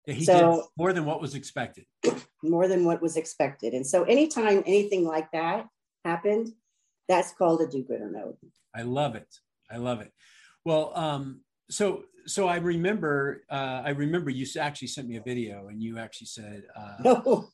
Yeah, 0.06 0.14
he 0.14 0.26
so, 0.26 0.56
did 0.56 0.64
more 0.78 0.94
than 0.94 1.06
what 1.06 1.22
was 1.22 1.36
expected. 1.36 1.86
More 2.42 2.70
than 2.70 2.86
what 2.86 3.02
was 3.02 3.18
expected. 3.18 3.74
And 3.74 3.86
so 3.86 4.04
anytime 4.06 4.64
anything 4.66 5.04
like 5.04 5.30
that 5.34 5.68
happened, 6.06 6.54
that's 7.10 7.34
called 7.34 7.60
a 7.60 7.68
do-gooder 7.68 8.10
note. 8.10 8.38
I 8.74 8.84
love 8.84 9.16
it. 9.16 9.28
I 9.70 9.76
love 9.76 10.00
it. 10.00 10.14
Well, 10.64 10.94
um, 10.96 11.42
so 11.70 12.04
so 12.30 12.48
I 12.48 12.58
remember 12.58 13.44
uh, 13.50 13.82
I 13.86 13.90
remember 13.90 14.30
you 14.30 14.46
actually 14.60 14.88
sent 14.90 15.08
me 15.08 15.18
a 15.18 15.22
video 15.22 15.68
and 15.68 15.82
you 15.82 15.98
actually 15.98 16.28
said, 16.28 16.64
uh, 16.76 16.96
no. 17.04 17.50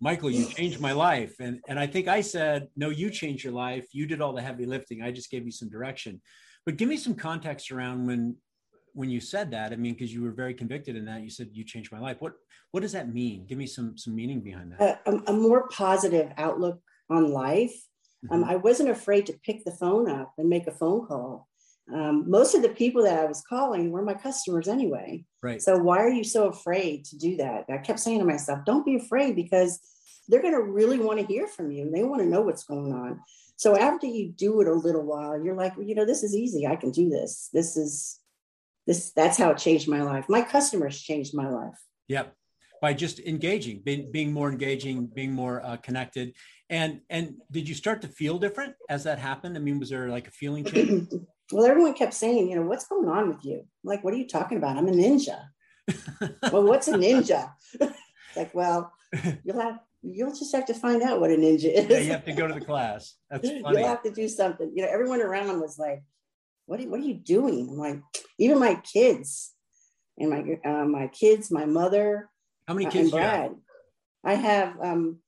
Michael, 0.00 0.30
you 0.30 0.44
changed 0.46 0.80
my 0.80 0.92
life. 0.92 1.34
And 1.40 1.60
and 1.68 1.78
I 1.78 1.86
think 1.86 2.08
I 2.08 2.20
said, 2.20 2.68
no, 2.76 2.90
you 2.90 3.10
changed 3.10 3.44
your 3.44 3.52
life. 3.52 3.86
You 3.92 4.06
did 4.06 4.20
all 4.20 4.32
the 4.32 4.42
heavy 4.42 4.66
lifting. 4.66 5.02
I 5.02 5.10
just 5.10 5.30
gave 5.30 5.44
you 5.44 5.52
some 5.52 5.70
direction. 5.70 6.20
But 6.66 6.76
give 6.76 6.88
me 6.88 6.96
some 6.96 7.14
context 7.14 7.70
around 7.70 8.06
when 8.06 8.36
when 8.92 9.10
you 9.10 9.20
said 9.20 9.50
that, 9.50 9.72
I 9.72 9.76
mean, 9.76 9.94
because 9.94 10.14
you 10.14 10.22
were 10.22 10.30
very 10.30 10.54
convicted 10.54 10.94
in 10.94 11.04
that, 11.06 11.22
you 11.22 11.30
said 11.30 11.48
you 11.52 11.64
changed 11.64 11.90
my 11.90 11.98
life. 11.98 12.18
What 12.20 12.34
what 12.70 12.80
does 12.80 12.92
that 12.92 13.12
mean? 13.12 13.46
Give 13.46 13.58
me 13.58 13.66
some 13.66 13.98
some 13.98 14.14
meaning 14.14 14.40
behind 14.40 14.72
that. 14.72 15.02
A, 15.06 15.12
a 15.26 15.32
more 15.32 15.68
positive 15.68 16.32
outlook 16.36 16.80
on 17.10 17.32
life. 17.32 17.74
Um, 18.30 18.40
mm-hmm. 18.40 18.44
Um, 18.44 18.50
I 18.50 18.56
wasn't 18.56 18.90
afraid 18.90 19.26
to 19.26 19.38
pick 19.44 19.64
the 19.64 19.72
phone 19.72 20.08
up 20.08 20.32
and 20.38 20.48
make 20.48 20.66
a 20.66 20.72
phone 20.72 21.06
call. 21.06 21.48
Um, 21.92 22.30
most 22.30 22.54
of 22.54 22.62
the 22.62 22.70
people 22.70 23.02
that 23.02 23.18
I 23.18 23.26
was 23.26 23.42
calling 23.48 23.90
were 23.90 24.02
my 24.02 24.14
customers 24.14 24.68
anyway. 24.68 25.24
Right. 25.42 25.60
So 25.60 25.76
why 25.76 25.98
are 25.98 26.08
you 26.08 26.24
so 26.24 26.48
afraid 26.48 27.04
to 27.06 27.18
do 27.18 27.36
that? 27.36 27.64
I 27.68 27.78
kept 27.78 28.00
saying 28.00 28.20
to 28.20 28.24
myself, 28.24 28.60
don't 28.64 28.86
be 28.86 28.96
afraid 28.96 29.36
because 29.36 29.80
they're 30.28 30.42
going 30.42 30.54
to 30.54 30.62
really 30.62 30.98
want 30.98 31.20
to 31.20 31.26
hear 31.26 31.46
from 31.46 31.70
you. 31.70 31.90
They 31.90 32.02
want 32.02 32.22
to 32.22 32.28
know 32.28 32.40
what's 32.40 32.64
going 32.64 32.92
on. 32.92 33.20
So 33.56 33.76
after 33.76 34.06
you 34.06 34.32
do 34.32 34.60
it 34.62 34.68
a 34.68 34.72
little 34.72 35.04
while, 35.04 35.42
you're 35.42 35.54
like, 35.54 35.76
well, 35.76 35.86
you 35.86 35.94
know, 35.94 36.06
this 36.06 36.22
is 36.22 36.34
easy. 36.34 36.66
I 36.66 36.76
can 36.76 36.90
do 36.90 37.10
this. 37.10 37.50
This 37.52 37.76
is 37.76 38.18
this 38.86 39.12
that's 39.12 39.38
how 39.38 39.50
it 39.50 39.58
changed 39.58 39.88
my 39.88 40.02
life 40.02 40.26
my 40.28 40.42
customers 40.42 41.00
changed 41.00 41.34
my 41.34 41.48
life 41.48 41.78
yep 42.08 42.34
by 42.82 42.92
just 42.92 43.18
engaging 43.20 43.80
being, 43.84 44.10
being 44.10 44.32
more 44.32 44.50
engaging 44.50 45.06
being 45.06 45.32
more 45.32 45.64
uh, 45.64 45.76
connected 45.78 46.34
and 46.70 47.00
and 47.10 47.34
did 47.50 47.68
you 47.68 47.74
start 47.74 48.02
to 48.02 48.08
feel 48.08 48.38
different 48.38 48.74
as 48.88 49.04
that 49.04 49.18
happened 49.18 49.56
i 49.56 49.60
mean 49.60 49.78
was 49.78 49.90
there 49.90 50.08
like 50.08 50.28
a 50.28 50.32
feeling 50.32 50.64
change 50.64 51.08
well 51.52 51.64
everyone 51.64 51.94
kept 51.94 52.14
saying 52.14 52.48
you 52.48 52.56
know 52.56 52.66
what's 52.66 52.86
going 52.86 53.08
on 53.08 53.28
with 53.28 53.44
you 53.44 53.58
I'm 53.58 53.66
like 53.82 54.04
what 54.04 54.14
are 54.14 54.18
you 54.18 54.26
talking 54.26 54.58
about 54.58 54.76
i'm 54.76 54.88
a 54.88 54.92
ninja 54.92 55.38
well 56.52 56.64
what's 56.64 56.88
a 56.88 56.92
ninja 56.92 57.52
like 58.36 58.54
well 58.54 58.92
you'll 59.44 59.60
have 59.60 59.78
you'll 60.02 60.34
just 60.34 60.54
have 60.54 60.66
to 60.66 60.74
find 60.74 61.02
out 61.02 61.20
what 61.20 61.30
a 61.30 61.36
ninja 61.36 61.72
is 61.72 61.88
yeah, 61.88 61.98
you 61.98 62.10
have 62.12 62.24
to 62.24 62.32
go 62.32 62.46
to 62.46 62.54
the 62.54 62.64
class 62.64 63.16
that's 63.30 63.48
funny. 63.62 63.78
you'll 63.78 63.88
have 63.88 64.02
to 64.02 64.10
do 64.10 64.28
something 64.28 64.72
you 64.74 64.82
know 64.82 64.88
everyone 64.90 65.20
around 65.20 65.60
was 65.60 65.78
like 65.78 66.02
what 66.66 66.80
are, 66.80 66.88
what 66.88 67.00
are 67.00 67.04
you 67.04 67.14
doing? 67.14 67.68
I'm 67.70 67.78
like, 67.78 68.00
even 68.38 68.58
my 68.58 68.74
kids 68.76 69.52
and 70.18 70.30
my, 70.30 70.44
uh, 70.64 70.84
my 70.84 71.08
kids, 71.08 71.50
my 71.50 71.66
mother. 71.66 72.30
How 72.66 72.74
many 72.74 72.86
uh, 72.86 72.90
kids? 72.90 73.12
Uh, 73.12 73.16
Brad. 73.16 73.54
I 74.24 74.34
have 74.34 74.76
um, 74.80 75.18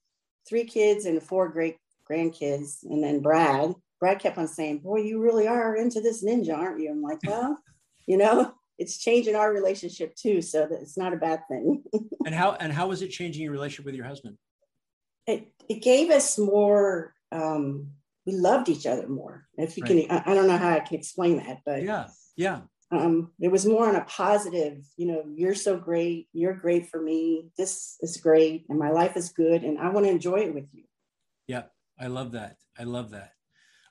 three 0.48 0.64
kids 0.64 1.04
and 1.04 1.22
four 1.22 1.48
great 1.48 1.76
grandkids. 2.10 2.82
And 2.84 3.02
then 3.02 3.20
Brad, 3.20 3.74
Brad 4.00 4.18
kept 4.18 4.38
on 4.38 4.48
saying, 4.48 4.78
boy, 4.78 5.00
you 5.00 5.20
really 5.22 5.46
are 5.46 5.76
into 5.76 6.00
this 6.00 6.24
ninja, 6.24 6.56
aren't 6.56 6.80
you? 6.80 6.90
I'm 6.90 7.02
like, 7.02 7.18
well, 7.26 7.58
you 8.06 8.16
know, 8.16 8.54
it's 8.78 8.98
changing 8.98 9.34
our 9.34 9.52
relationship 9.52 10.14
too. 10.16 10.42
So 10.42 10.66
that 10.66 10.80
it's 10.80 10.98
not 10.98 11.14
a 11.14 11.16
bad 11.16 11.40
thing. 11.48 11.82
and 12.26 12.34
how, 12.34 12.52
and 12.52 12.72
how 12.72 12.88
was 12.88 13.02
it 13.02 13.08
changing 13.08 13.42
your 13.42 13.52
relationship 13.52 13.86
with 13.86 13.94
your 13.94 14.06
husband? 14.06 14.36
It, 15.26 15.48
it 15.68 15.82
gave 15.82 16.10
us 16.10 16.38
more, 16.38 17.14
um, 17.32 17.88
we 18.26 18.34
loved 18.34 18.68
each 18.68 18.86
other 18.86 19.08
more. 19.08 19.46
If 19.56 19.76
you 19.76 19.84
right. 19.84 20.08
can, 20.08 20.16
I, 20.18 20.30
I 20.30 20.34
don't 20.34 20.46
know 20.46 20.56
how 20.56 20.70
I 20.70 20.80
can 20.80 20.98
explain 20.98 21.38
that, 21.38 21.60
but 21.64 21.82
yeah, 21.82 22.08
yeah. 22.36 22.60
Um, 22.92 23.32
it 23.40 23.50
was 23.50 23.66
more 23.66 23.88
on 23.88 23.96
a 23.96 24.04
positive, 24.04 24.84
you 24.96 25.06
know, 25.06 25.24
you're 25.34 25.56
so 25.56 25.76
great, 25.76 26.28
you're 26.32 26.54
great 26.54 26.88
for 26.88 27.02
me, 27.02 27.48
this 27.58 27.96
is 28.00 28.16
great, 28.18 28.64
and 28.68 28.78
my 28.78 28.90
life 28.90 29.16
is 29.16 29.30
good, 29.30 29.64
and 29.64 29.78
I 29.78 29.88
want 29.88 30.06
to 30.06 30.12
enjoy 30.12 30.36
it 30.36 30.54
with 30.54 30.68
you. 30.72 30.84
Yeah, 31.48 31.64
I 31.98 32.06
love 32.06 32.32
that. 32.32 32.58
I 32.78 32.84
love 32.84 33.10
that. 33.10 33.32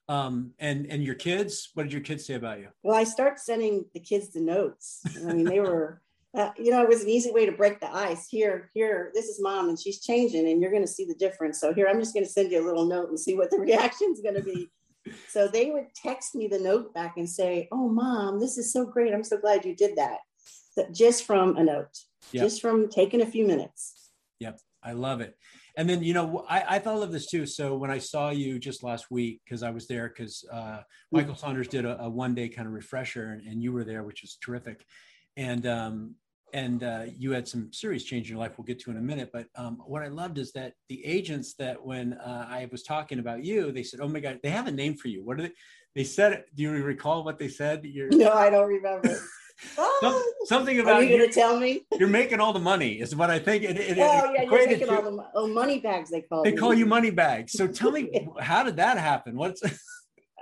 Um, 0.07 0.53
and 0.59 0.85
and 0.87 1.03
your 1.03 1.15
kids, 1.15 1.71
what 1.73 1.83
did 1.83 1.93
your 1.93 2.01
kids 2.01 2.25
say 2.25 2.35
about 2.35 2.59
you? 2.59 2.67
Well, 2.83 2.95
I 2.95 3.03
start 3.03 3.39
sending 3.39 3.85
the 3.93 3.99
kids 3.99 4.29
the 4.29 4.41
notes. 4.41 5.01
I 5.27 5.33
mean, 5.33 5.45
they 5.45 5.59
were 5.59 6.01
uh, 6.35 6.51
you 6.57 6.69
know, 6.69 6.83
it 6.83 6.89
was 6.89 7.01
an 7.01 7.09
easy 7.09 7.31
way 7.31 7.45
to 7.45 7.51
break 7.51 7.79
the 7.79 7.91
ice. 7.93 8.27
Here, 8.27 8.69
here, 8.73 9.11
this 9.13 9.25
is 9.25 9.41
mom, 9.41 9.69
and 9.69 9.79
she's 9.79 10.01
changing, 10.01 10.47
and 10.47 10.61
you're 10.61 10.71
going 10.71 10.83
to 10.83 10.87
see 10.87 11.05
the 11.05 11.15
difference. 11.15 11.59
So 11.59 11.73
here, 11.73 11.87
I'm 11.87 11.99
just 11.99 12.13
going 12.13 12.25
to 12.25 12.31
send 12.31 12.51
you 12.51 12.63
a 12.63 12.65
little 12.65 12.85
note 12.85 13.09
and 13.09 13.19
see 13.19 13.35
what 13.35 13.49
the 13.49 13.59
reaction's 13.59 14.21
going 14.21 14.35
to 14.35 14.43
be. 14.43 14.69
so 15.29 15.47
they 15.47 15.71
would 15.71 15.93
text 15.95 16.35
me 16.35 16.47
the 16.47 16.59
note 16.59 16.93
back 16.93 17.17
and 17.17 17.29
say, 17.29 17.67
"Oh, 17.71 17.87
mom, 17.87 18.39
this 18.39 18.57
is 18.57 18.71
so 18.71 18.85
great. 18.85 19.13
I'm 19.13 19.23
so 19.23 19.37
glad 19.37 19.65
you 19.65 19.75
did 19.75 19.95
that." 19.97 20.19
just 20.91 21.23
from 21.23 21.57
a 21.57 21.63
note, 21.63 21.97
yep. 22.31 22.43
just 22.43 22.61
from 22.61 22.89
taking 22.89 23.21
a 23.21 23.25
few 23.25 23.47
minutes. 23.47 24.09
Yep, 24.39 24.59
I 24.83 24.91
love 24.91 25.21
it. 25.21 25.37
And 25.77 25.89
then 25.89 26.03
you 26.03 26.13
know, 26.13 26.45
I, 26.49 26.75
I 26.75 26.79
thought 26.79 27.03
of 27.03 27.11
this 27.11 27.27
too. 27.27 27.45
So 27.45 27.75
when 27.75 27.91
I 27.91 27.97
saw 27.97 28.29
you 28.29 28.59
just 28.59 28.83
last 28.83 29.11
week, 29.11 29.41
because 29.43 29.63
I 29.63 29.71
was 29.71 29.87
there, 29.87 30.07
because 30.09 30.45
uh, 30.51 30.81
Michael 31.11 31.35
Saunders 31.35 31.67
did 31.67 31.85
a, 31.85 32.01
a 32.01 32.09
one 32.09 32.33
day 32.33 32.47
kind 32.47 32.67
of 32.67 32.73
refresher, 32.73 33.31
and, 33.33 33.45
and 33.47 33.61
you 33.61 33.71
were 33.71 33.83
there, 33.83 34.03
which 34.03 34.21
was 34.21 34.37
terrific. 34.41 34.85
And 35.37 35.65
um, 35.67 36.15
and 36.55 36.83
uh, 36.83 37.03
you 37.17 37.31
had 37.31 37.47
some 37.47 37.71
serious 37.73 38.03
change 38.03 38.27
in 38.27 38.35
your 38.35 38.43
life 38.43 38.57
we'll 38.57 38.65
get 38.65 38.79
to 38.79 38.89
in 38.89 38.97
a 38.97 39.01
minute 39.01 39.29
but 39.33 39.47
um, 39.55 39.77
what 39.85 40.01
i 40.01 40.07
loved 40.07 40.37
is 40.37 40.51
that 40.53 40.73
the 40.89 41.05
agents 41.05 41.53
that 41.55 41.83
when 41.83 42.13
uh, 42.13 42.47
i 42.49 42.67
was 42.71 42.81
talking 42.81 43.19
about 43.19 43.43
you 43.43 43.71
they 43.71 43.83
said 43.83 43.99
oh 43.99 44.07
my 44.07 44.19
god 44.19 44.39
they 44.41 44.49
have 44.49 44.67
a 44.67 44.71
name 44.71 44.95
for 44.95 45.09
you 45.09 45.23
what 45.23 45.39
are 45.39 45.43
they 45.43 45.51
they 45.95 46.03
said 46.03 46.45
do 46.55 46.63
you 46.63 46.71
recall 46.71 47.23
what 47.23 47.37
they 47.37 47.49
said 47.49 47.83
You're, 47.83 48.09
no 48.09 48.31
i 48.31 48.49
don't 48.49 48.67
remember 48.67 49.19
oh, 49.77 50.33
something 50.45 50.79
about 50.79 50.95
are 50.95 51.03
you 51.03 51.17
going 51.17 51.29
to 51.29 51.33
tell 51.33 51.59
me 51.59 51.85
you're 51.97 52.09
making 52.09 52.39
all 52.39 52.51
the 52.51 52.59
money 52.59 52.99
is 52.99 53.15
what 53.15 53.29
i 53.29 53.39
think 53.39 53.63
it, 53.63 53.77
it, 53.77 53.97
oh 53.97 54.33
yeah 54.33 54.43
you're 54.43 54.67
making 54.67 54.89
all 54.89 55.01
the 55.01 55.25
oh 55.33 55.47
money 55.47 55.79
bags 55.79 56.09
they 56.11 56.21
call 56.21 56.41
it. 56.41 56.43
they 56.43 56.51
me. 56.51 56.57
call 56.57 56.73
you 56.73 56.85
money 56.85 57.09
bags 57.09 57.53
so 57.53 57.65
tell 57.65 57.91
me 57.91 58.27
how 58.39 58.63
did 58.63 58.75
that 58.75 58.97
happen 58.97 59.37
what's 59.37 59.61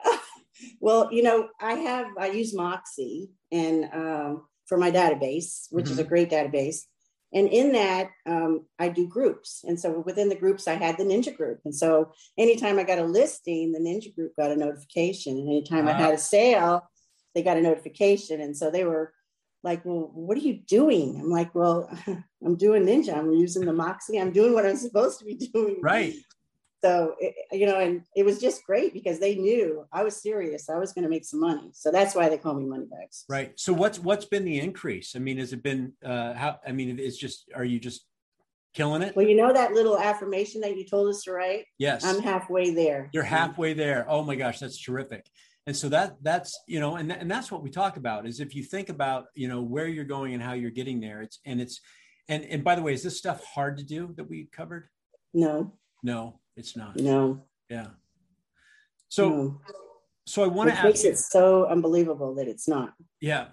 well 0.79 1.09
you 1.11 1.21
know 1.21 1.47
i 1.61 1.73
have 1.73 2.07
i 2.19 2.27
use 2.27 2.55
Moxi 2.55 3.29
and 3.51 3.87
um, 3.93 4.43
for 4.73 4.77
my 4.77 4.91
database, 4.91 5.67
which 5.69 5.85
mm-hmm. 5.85 5.93
is 5.93 5.99
a 5.99 6.03
mm-hmm. 6.03 6.09
great 6.09 6.29
database. 6.31 6.81
And 7.31 7.47
in 7.47 7.71
that, 7.71 8.09
um, 8.27 8.65
I 8.77 8.89
do 8.89 9.07
groups. 9.07 9.63
And 9.67 9.79
so 9.79 10.03
within 10.05 10.29
the 10.29 10.35
groups, 10.35 10.67
I 10.67 10.73
had 10.73 10.97
the 10.97 11.03
Ninja 11.03 11.35
group. 11.35 11.59
And 11.65 11.75
so 11.75 12.11
anytime 12.37 12.77
I 12.77 12.83
got 12.83 12.99
a 12.99 13.03
listing, 13.03 13.71
the 13.71 13.79
Ninja 13.79 14.13
group 14.13 14.35
got 14.35 14.51
a 14.51 14.55
notification. 14.55 15.37
And 15.37 15.47
anytime. 15.47 15.87
I 15.87 15.93
had 15.93 16.13
a 16.13 16.17
sale, 16.19 16.89
they 17.33 17.43
got 17.43 17.57
a 17.57 17.61
notification. 17.61 18.41
And 18.41 18.55
so 18.55 18.69
they 18.69 18.85
were 18.85 19.13
like, 19.63 19.83
well, 19.85 20.11
what 20.13 20.37
are 20.37 20.41
you 20.41 20.55
doing? 20.55 21.19
I'm 21.19 21.29
like, 21.29 21.55
well, 21.55 21.89
I'm 22.45 22.55
doing 22.55 22.85
Ninja. 22.85 23.17
I'm 23.17 23.31
using 23.31 23.65
the 23.65 23.73
Moxi. 23.73 24.19
I'm 24.19 24.31
doing 24.31 24.53
what 24.53 24.65
I'm 24.65 24.75
supposed 24.75 25.19
to 25.19 25.25
be 25.25 25.35
doing. 25.35 25.77
Right. 25.81 26.15
So 26.83 27.15
it, 27.17 27.33
you 27.53 27.65
know 27.65 27.79
and 27.79 28.01
it 28.13 28.25
was 28.25 28.41
just 28.41 28.65
great 28.65 28.93
because 28.93 29.17
they 29.17 29.35
knew 29.35 29.87
i 29.93 30.03
was 30.03 30.21
serious. 30.21 30.69
I 30.69 30.77
was 30.77 30.91
going 30.91 31.03
to 31.03 31.09
make 31.09 31.23
some 31.23 31.39
money. 31.39 31.69
So 31.71 31.91
that's 31.91 32.13
why 32.13 32.27
they 32.27 32.37
call 32.37 32.55
me 32.55 32.65
money 32.65 32.87
bags 32.91 33.23
right. 33.29 33.53
So 33.55 33.71
what's 33.71 33.99
what's 33.99 34.25
been 34.25 34.43
the 34.43 34.59
increase? 34.59 35.15
I 35.15 35.19
mean 35.19 35.37
has 35.37 35.53
it 35.53 35.63
been 35.63 35.93
uh 36.03 36.33
how 36.33 36.59
i 36.67 36.73
mean 36.73 36.99
it's 36.99 37.15
just 37.15 37.49
are 37.55 37.63
you 37.63 37.79
just 37.79 38.05
killing 38.73 39.01
it? 39.01 39.15
Well 39.15 39.25
you 39.25 39.37
know 39.37 39.53
that 39.53 39.71
little 39.71 39.97
affirmation 39.97 40.59
that 40.59 40.75
you 40.75 40.85
told 40.85 41.07
us 41.07 41.23
to 41.23 41.31
write? 41.31 41.67
Yes. 41.77 42.03
I'm 42.03 42.21
halfway 42.21 42.71
there. 42.71 43.09
You're 43.13 43.23
halfway 43.23 43.71
there. 43.71 44.05
Oh 44.09 44.21
my 44.23 44.35
gosh 44.35 44.59
that's 44.59 44.77
terrific 44.77 45.25
and 45.65 45.75
so 45.75 45.89
that 45.89 46.17
that's 46.21 46.59
you 46.67 46.79
know 46.79 46.95
and, 46.95 47.11
and 47.11 47.29
that's 47.29 47.51
what 47.51 47.63
we 47.63 47.69
talk 47.69 47.97
about 47.97 48.27
is 48.27 48.39
if 48.39 48.55
you 48.55 48.63
think 48.63 48.89
about 48.89 49.25
you 49.35 49.47
know 49.47 49.61
where 49.61 49.87
you're 49.87 50.03
going 50.03 50.33
and 50.33 50.43
how 50.43 50.53
you're 50.53 50.71
getting 50.71 50.99
there 50.99 51.21
it's 51.21 51.39
and 51.45 51.61
it's 51.61 51.79
and 52.29 52.43
and 52.45 52.63
by 52.63 52.75
the 52.75 52.81
way 52.81 52.93
is 52.93 53.03
this 53.03 53.17
stuff 53.17 53.43
hard 53.45 53.77
to 53.77 53.83
do 53.83 54.13
that 54.17 54.29
we 54.29 54.47
covered 54.51 54.87
no 55.33 55.73
no 56.03 56.39
it's 56.55 56.75
not. 56.75 56.97
No. 56.97 57.43
Yeah. 57.69 57.87
So, 59.09 59.29
no. 59.29 59.61
so 60.25 60.43
I 60.43 60.47
want 60.47 60.69
to 60.69 60.75
ask. 60.75 60.83
Makes 60.83 61.03
it 61.03 61.17
so 61.17 61.67
unbelievable 61.67 62.35
that 62.35 62.47
it's 62.47 62.67
not. 62.67 62.93
Yeah. 63.19 63.47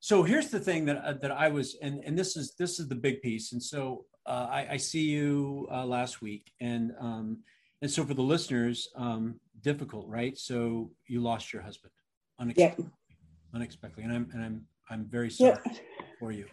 So 0.00 0.22
here's 0.22 0.48
the 0.48 0.60
thing 0.60 0.86
that 0.86 1.04
uh, 1.04 1.12
that 1.14 1.30
I 1.30 1.48
was, 1.48 1.76
and 1.80 2.02
and 2.04 2.18
this 2.18 2.36
is 2.36 2.54
this 2.58 2.80
is 2.80 2.88
the 2.88 2.94
big 2.94 3.22
piece. 3.22 3.52
And 3.52 3.62
so 3.62 4.04
uh, 4.26 4.48
I, 4.50 4.66
I 4.72 4.76
see 4.76 5.02
you 5.02 5.68
uh, 5.70 5.86
last 5.86 6.20
week, 6.20 6.50
and 6.60 6.92
um, 7.00 7.38
and 7.80 7.90
so 7.90 8.04
for 8.04 8.14
the 8.14 8.22
listeners, 8.22 8.88
um, 8.96 9.38
difficult, 9.62 10.06
right? 10.08 10.36
So 10.36 10.90
you 11.06 11.20
lost 11.20 11.52
your 11.52 11.62
husband 11.62 11.92
unexpectedly, 12.38 12.90
yeah. 13.08 13.16
unexpectedly, 13.54 14.04
and 14.04 14.12
I'm 14.12 14.28
and 14.32 14.42
I'm 14.42 14.66
I'm 14.90 15.04
very 15.06 15.30
sorry 15.30 15.56
Yeah. 15.64 15.72
for 16.18 16.32
you. 16.32 16.46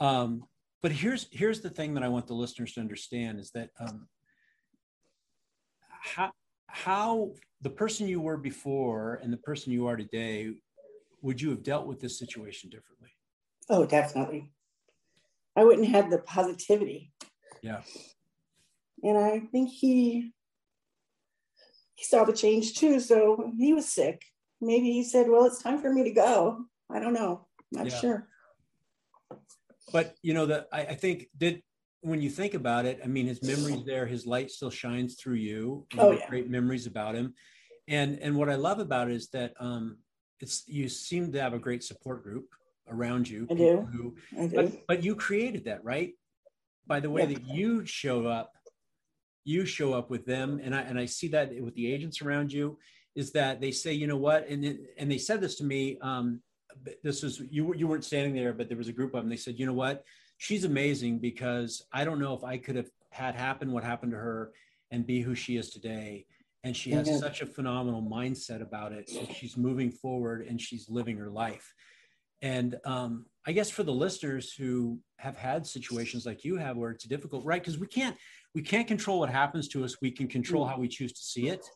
Um, 0.00 0.44
but 0.82 0.92
here's 0.92 1.28
here's 1.30 1.60
the 1.60 1.70
thing 1.70 1.94
that 1.94 2.02
I 2.02 2.08
want 2.08 2.26
the 2.26 2.34
listeners 2.34 2.72
to 2.74 2.80
understand 2.80 3.40
is 3.40 3.50
that 3.52 3.70
um, 3.80 4.08
how 5.88 6.32
how 6.66 7.32
the 7.62 7.70
person 7.70 8.06
you 8.06 8.20
were 8.20 8.36
before 8.36 9.20
and 9.22 9.32
the 9.32 9.38
person 9.38 9.72
you 9.72 9.86
are 9.86 9.96
today 9.96 10.52
would 11.22 11.40
you 11.40 11.48
have 11.50 11.62
dealt 11.62 11.86
with 11.86 12.00
this 12.00 12.18
situation 12.18 12.68
differently? 12.68 13.08
Oh, 13.70 13.86
definitely. 13.86 14.52
I 15.56 15.64
wouldn't 15.64 15.88
have 15.88 16.10
the 16.10 16.18
positivity. 16.18 17.12
Yeah. 17.62 17.80
And 19.02 19.16
I 19.16 19.40
think 19.40 19.70
he 19.70 20.32
he 21.94 22.04
saw 22.04 22.24
the 22.24 22.32
change 22.32 22.74
too. 22.74 23.00
So 23.00 23.52
he 23.56 23.72
was 23.72 23.88
sick. 23.88 24.24
Maybe 24.60 24.92
he 24.92 25.04
said, 25.04 25.28
Well, 25.28 25.44
it's 25.44 25.62
time 25.62 25.78
for 25.80 25.92
me 25.92 26.04
to 26.04 26.10
go. 26.10 26.64
I 26.90 26.98
don't 27.00 27.14
know. 27.14 27.46
Not 27.72 27.86
Yeah. 27.86 27.98
sure. 27.98 28.28
But 29.92 30.16
you 30.22 30.34
know 30.34 30.46
that 30.46 30.68
I, 30.72 30.80
I 30.86 30.94
think 30.94 31.28
that 31.38 31.60
when 32.00 32.20
you 32.20 32.28
think 32.28 32.54
about 32.54 32.84
it, 32.84 33.00
I 33.02 33.06
mean, 33.06 33.26
his 33.26 33.42
memories 33.42 33.84
there, 33.84 34.06
his 34.06 34.26
light 34.26 34.50
still 34.50 34.70
shines 34.70 35.14
through 35.14 35.34
you. 35.36 35.86
You 35.92 36.00
Oh, 36.00 36.10
yeah. 36.10 36.28
great 36.28 36.50
memories 36.50 36.86
about 36.86 37.14
him, 37.14 37.34
and 37.88 38.18
and 38.18 38.36
what 38.36 38.50
I 38.50 38.56
love 38.56 38.78
about 38.78 39.10
it 39.10 39.14
is 39.14 39.28
that 39.30 39.54
um, 39.60 39.98
it's 40.40 40.64
you 40.66 40.88
seem 40.88 41.32
to 41.32 41.40
have 41.40 41.54
a 41.54 41.58
great 41.58 41.84
support 41.84 42.22
group 42.22 42.46
around 42.88 43.28
you. 43.28 43.46
I 43.50 43.54
do. 43.54 43.88
Who, 43.92 44.16
I 44.38 44.46
do. 44.48 44.56
but 44.56 44.86
but 44.88 45.02
you 45.04 45.14
created 45.14 45.64
that, 45.66 45.84
right? 45.84 46.12
By 46.86 47.00
the 47.00 47.10
way 47.10 47.22
Yeah. 47.22 47.38
that 47.38 47.46
you 47.46 47.86
show 47.86 48.26
up, 48.26 48.52
you 49.44 49.66
show 49.66 49.92
up 49.92 50.10
with 50.10 50.24
them, 50.26 50.60
and 50.62 50.74
I 50.74 50.80
and 50.82 50.98
I 50.98 51.06
see 51.06 51.28
that 51.28 51.54
with 51.60 51.74
the 51.74 51.92
agents 51.92 52.22
around 52.22 52.52
you, 52.52 52.78
is 53.14 53.32
that 53.32 53.60
they 53.60 53.70
say, 53.70 53.92
you 53.92 54.06
know 54.06 54.16
what, 54.16 54.48
and 54.48 54.64
it- 54.64 54.94
and 54.98 55.10
they 55.10 55.18
said 55.18 55.40
this 55.40 55.56
to 55.56 55.64
me. 55.64 55.98
Um, 56.00 56.42
this 57.02 57.22
was 57.22 57.40
you 57.50 57.66
were- 57.66 57.76
you 57.76 57.86
weren't 57.86 58.04
standing 58.04 58.34
there, 58.34 58.52
but 58.52 58.68
there 58.68 58.78
was 58.78 58.88
a 58.88 58.92
group 58.92 59.14
of 59.14 59.22
them. 59.22 59.30
They 59.30 59.36
said, 59.36 59.58
you 59.58 59.66
know 59.66 59.74
what, 59.74 60.04
she's 60.38 60.64
amazing 60.64 61.20
because 61.20 61.86
I 61.92 62.04
don't 62.04 62.18
know 62.18 62.34
if 62.34 62.42
I 62.42 62.58
could 62.58 62.74
have 62.76 62.90
had 63.10 63.36
happen 63.36 63.70
what 63.70 63.84
happened 63.84 64.12
to 64.12 64.18
her 64.18 64.52
and 64.90 65.06
be 65.06 65.20
who 65.20 65.34
she 65.36 65.56
is 65.56 65.70
today. 65.70 66.26
And 66.64 66.76
she 66.76 66.90
has 66.92 67.08
Mhm. 67.08 67.20
such 67.20 67.42
a 67.42 67.46
phenomenal 67.46 68.02
mindset 68.02 68.60
about 68.62 68.92
it. 68.92 69.08
So 69.08 69.24
she's 69.26 69.56
moving 69.56 69.90
forward 69.92 70.46
and 70.48 70.60
she's 70.60 70.88
living 70.88 71.18
her 71.18 71.30
life. 71.30 71.72
And 72.44 72.76
um, 72.84 73.24
I 73.46 73.52
guess 73.52 73.70
for 73.70 73.84
the 73.84 73.92
listeners 73.92 74.52
who 74.52 74.98
have 75.16 75.34
had 75.34 75.66
situations 75.66 76.26
like 76.26 76.44
you 76.44 76.56
have, 76.56 76.76
where 76.76 76.90
it's 76.90 77.04
difficult, 77.04 77.42
right? 77.42 77.60
Because 77.60 77.78
we 77.78 77.86
can't 77.86 78.14
we 78.54 78.60
can't 78.60 78.86
control 78.86 79.18
what 79.18 79.30
happens 79.30 79.66
to 79.68 79.82
us. 79.82 79.96
We 80.02 80.10
can 80.10 80.28
control 80.28 80.66
how 80.66 80.78
we 80.78 80.86
choose 80.86 81.14
to 81.14 81.22
see 81.22 81.48
it. 81.48 81.66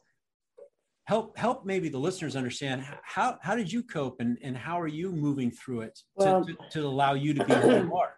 Help 1.05 1.39
help 1.39 1.65
maybe 1.65 1.89
the 1.89 1.99
listeners 1.99 2.37
understand 2.37 2.85
how 3.03 3.39
how 3.41 3.57
did 3.57 3.73
you 3.73 3.83
cope 3.83 4.21
and 4.21 4.37
and 4.43 4.55
how 4.59 4.79
are 4.79 4.87
you 4.87 5.11
moving 5.11 5.51
through 5.51 5.81
it 5.81 5.99
to, 6.21 6.25
Well- 6.25 6.45
to, 6.45 6.57
to 6.73 6.81
allow 6.87 7.15
you 7.15 7.33
to 7.33 7.45
be 7.47 7.55
who 7.63 7.71
you 7.87 7.97
are. 7.97 8.13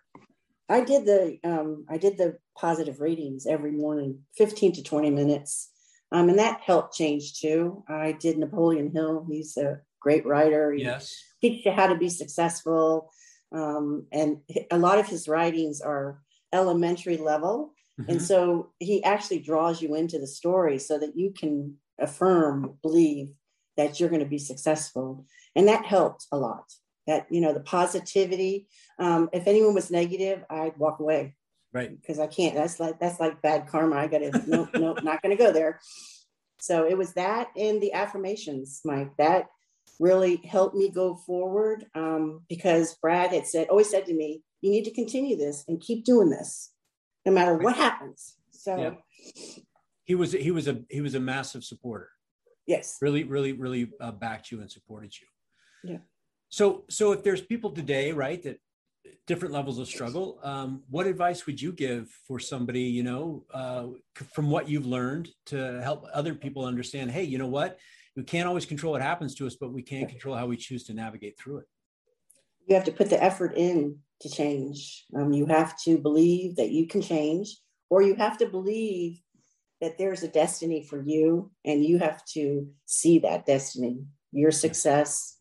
I 0.69 0.81
did 0.81 1.07
the 1.07 1.39
um, 1.45 1.85
I 1.89 1.99
did 1.99 2.19
the 2.19 2.37
positive 2.59 3.01
readings 3.01 3.47
every 3.47 3.71
morning, 3.71 4.23
15 4.37 4.73
to 4.73 4.83
20 4.83 5.11
minutes. 5.11 5.71
Um, 6.11 6.29
and 6.29 6.39
that 6.41 6.63
helped 6.63 6.97
change 6.97 7.39
too. 7.41 7.85
I 7.89 8.11
did 8.11 8.39
Napoleon 8.39 8.91
Hill. 8.93 9.25
He's 9.31 9.57
a 9.57 9.79
great 10.01 10.27
writer. 10.27 10.73
He 10.73 10.83
Yes. 10.83 11.15
Teaches 11.41 11.65
you 11.65 11.73
how 11.73 11.87
to 11.87 11.95
be 11.97 12.09
successful. 12.09 13.11
Um, 13.53 14.07
and 14.13 14.39
a 14.71 14.79
lot 14.79 14.99
of 14.99 15.07
his 15.09 15.29
writings 15.29 15.81
are 15.81 16.21
elementary 16.53 17.17
level. 17.17 17.75
And 18.09 18.19
Mhm. 18.19 18.23
so 18.23 18.73
he 18.79 19.03
actually 19.05 19.41
draws 19.41 19.83
you 19.83 19.95
into 19.95 20.19
the 20.19 20.27
story 20.27 20.79
so 20.79 20.99
that 20.99 21.17
you 21.17 21.33
can 21.33 21.79
affirm, 21.99 22.79
believe 22.83 23.35
that 23.77 23.99
you're 24.01 24.09
going 24.09 24.23
to 24.23 24.27
be 24.29 24.39
successful. 24.39 25.27
And 25.55 25.69
that 25.69 25.85
helped 25.85 26.27
a 26.33 26.37
lot. 26.39 26.73
That, 27.07 27.27
you 27.31 27.41
know, 27.41 27.53
the 27.53 27.61
positivity. 27.61 28.69
Um, 28.99 29.29
if 29.33 29.47
anyone 29.47 29.75
was 29.75 29.91
negative, 29.91 30.45
I'd 30.49 30.77
walk 30.79 31.01
away 31.01 31.35
Right. 31.73 32.01
because 32.01 32.19
I 32.19 32.27
can't. 32.27 32.55
That's 32.55 32.79
like 32.79 32.99
that's 33.01 33.19
like 33.19 33.43
bad 33.43 33.67
karma. 33.67 33.97
I 33.97 34.07
gotta 34.07 34.31
nope, 34.47 34.69
nope, 34.75 35.03
not 35.03 35.23
gonna 35.23 35.37
go 35.37 35.51
there. 35.53 35.81
So 36.61 36.87
it 36.87 36.97
was 36.97 37.15
that 37.15 37.49
and 37.57 37.81
the 37.83 37.93
affirmations, 37.95 38.81
Mike. 38.85 39.17
That 39.17 39.47
really 40.01 40.37
helped 40.37 40.75
me 40.75 40.91
go 40.91 41.15
forward 41.15 41.87
um, 41.95 42.41
because 42.49 42.97
Brad 42.97 43.31
had 43.31 43.47
said, 43.47 43.69
always 43.69 43.91
said 43.91 44.07
to 44.07 44.15
me, 44.15 44.43
"You 44.63 44.71
need 44.71 44.85
to 44.85 44.91
continue 44.93 45.37
this 45.37 45.65
and 45.69 45.81
keep 45.81 46.05
doing 46.05 46.31
this, 46.31 46.73
no 47.25 47.31
matter 47.31 47.57
what 47.57 47.77
happens." 47.77 48.37
So 48.51 48.77
Yeah. 48.77 48.95
He 50.05 50.17
was 50.17 50.33
he 50.33 50.51
was 50.51 50.67
a 50.67 50.83
he 50.91 51.01
was 51.01 51.15
a 51.15 51.21
massive 51.21 51.63
supporter. 51.63 52.09
yes, 52.67 52.99
Really, 53.01 53.23
really, 53.23 53.53
really 53.53 53.93
uh, 54.01 54.11
backed 54.11 54.51
you 54.51 54.61
and 54.61 54.71
supported 54.71 55.13
you. 55.21 55.27
Yeah. 55.93 55.99
So 56.49 56.85
so 56.91 57.13
if 57.13 57.23
there's 57.23 57.43
people 57.43 57.71
today, 57.71 58.11
right, 58.11 58.43
that 58.43 58.59
different 59.27 59.55
levels 59.55 59.79
of 59.79 59.87
struggle, 59.87 60.41
um, 60.43 60.83
what 60.91 61.07
advice 61.07 61.47
would 61.47 61.61
you 61.61 61.73
give 61.73 62.11
for 62.27 62.39
somebody, 62.41 62.83
you 62.83 63.03
know, 63.03 63.45
uh, 63.53 63.87
from 64.35 64.51
what 64.51 64.69
you've 64.69 64.87
learned 64.87 65.29
to 65.47 65.81
help 65.83 66.07
other 66.13 66.35
people 66.35 66.65
understand? 66.65 67.11
Hey, 67.11 67.25
you 67.25 67.39
know 67.39 67.47
what? 67.47 67.79
We 68.21 68.25
can't 68.25 68.47
always 68.47 68.67
control 68.67 68.93
what 68.93 69.01
happens 69.01 69.35
to 69.37 69.47
us, 69.47 69.57
but 69.59 69.73
we 69.73 69.81
can 69.81 70.07
control 70.07 70.37
how 70.37 70.45
we 70.47 70.59
choose 70.59 70.85
to 70.85 70.93
navigate 70.93 71.39
through 71.39 71.61
it. 71.61 71.67
you 72.67 72.75
have 72.75 72.85
to 72.85 72.93
put 72.93 73.09
the 73.09 73.23
effort 73.23 73.55
in 73.57 73.99
to 74.21 74.29
change. 74.29 75.07
Um, 75.17 75.33
you 75.33 75.47
have 75.47 75.81
to 75.85 75.97
believe 75.97 76.57
that 76.57 76.69
you 76.69 76.87
can 76.87 77.01
change, 77.01 77.57
or 77.89 78.03
you 78.03 78.15
have 78.17 78.37
to 78.39 78.47
believe 78.47 79.23
that 79.81 79.97
there's 79.97 80.23
a 80.23 80.29
destiny 80.29 80.85
for 80.85 81.03
you, 81.03 81.51
and 81.65 81.83
you 81.83 81.99
have 81.99 82.23
to 82.35 82.69
see 82.85 83.21
that 83.21 83.47
destiny, 83.47 84.05
your 84.33 84.51
success, 84.53 85.39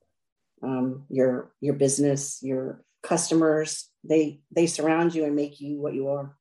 um, 0.63 1.03
your 1.09 1.51
your 1.59 1.73
business, 1.73 2.39
your 2.41 2.85
customers. 3.03 3.89
They 4.05 4.39
they 4.55 4.67
surround 4.67 5.13
you 5.13 5.25
and 5.25 5.35
make 5.35 5.59
you 5.59 5.81
what 5.81 5.95
you 5.95 6.07
are. 6.07 6.37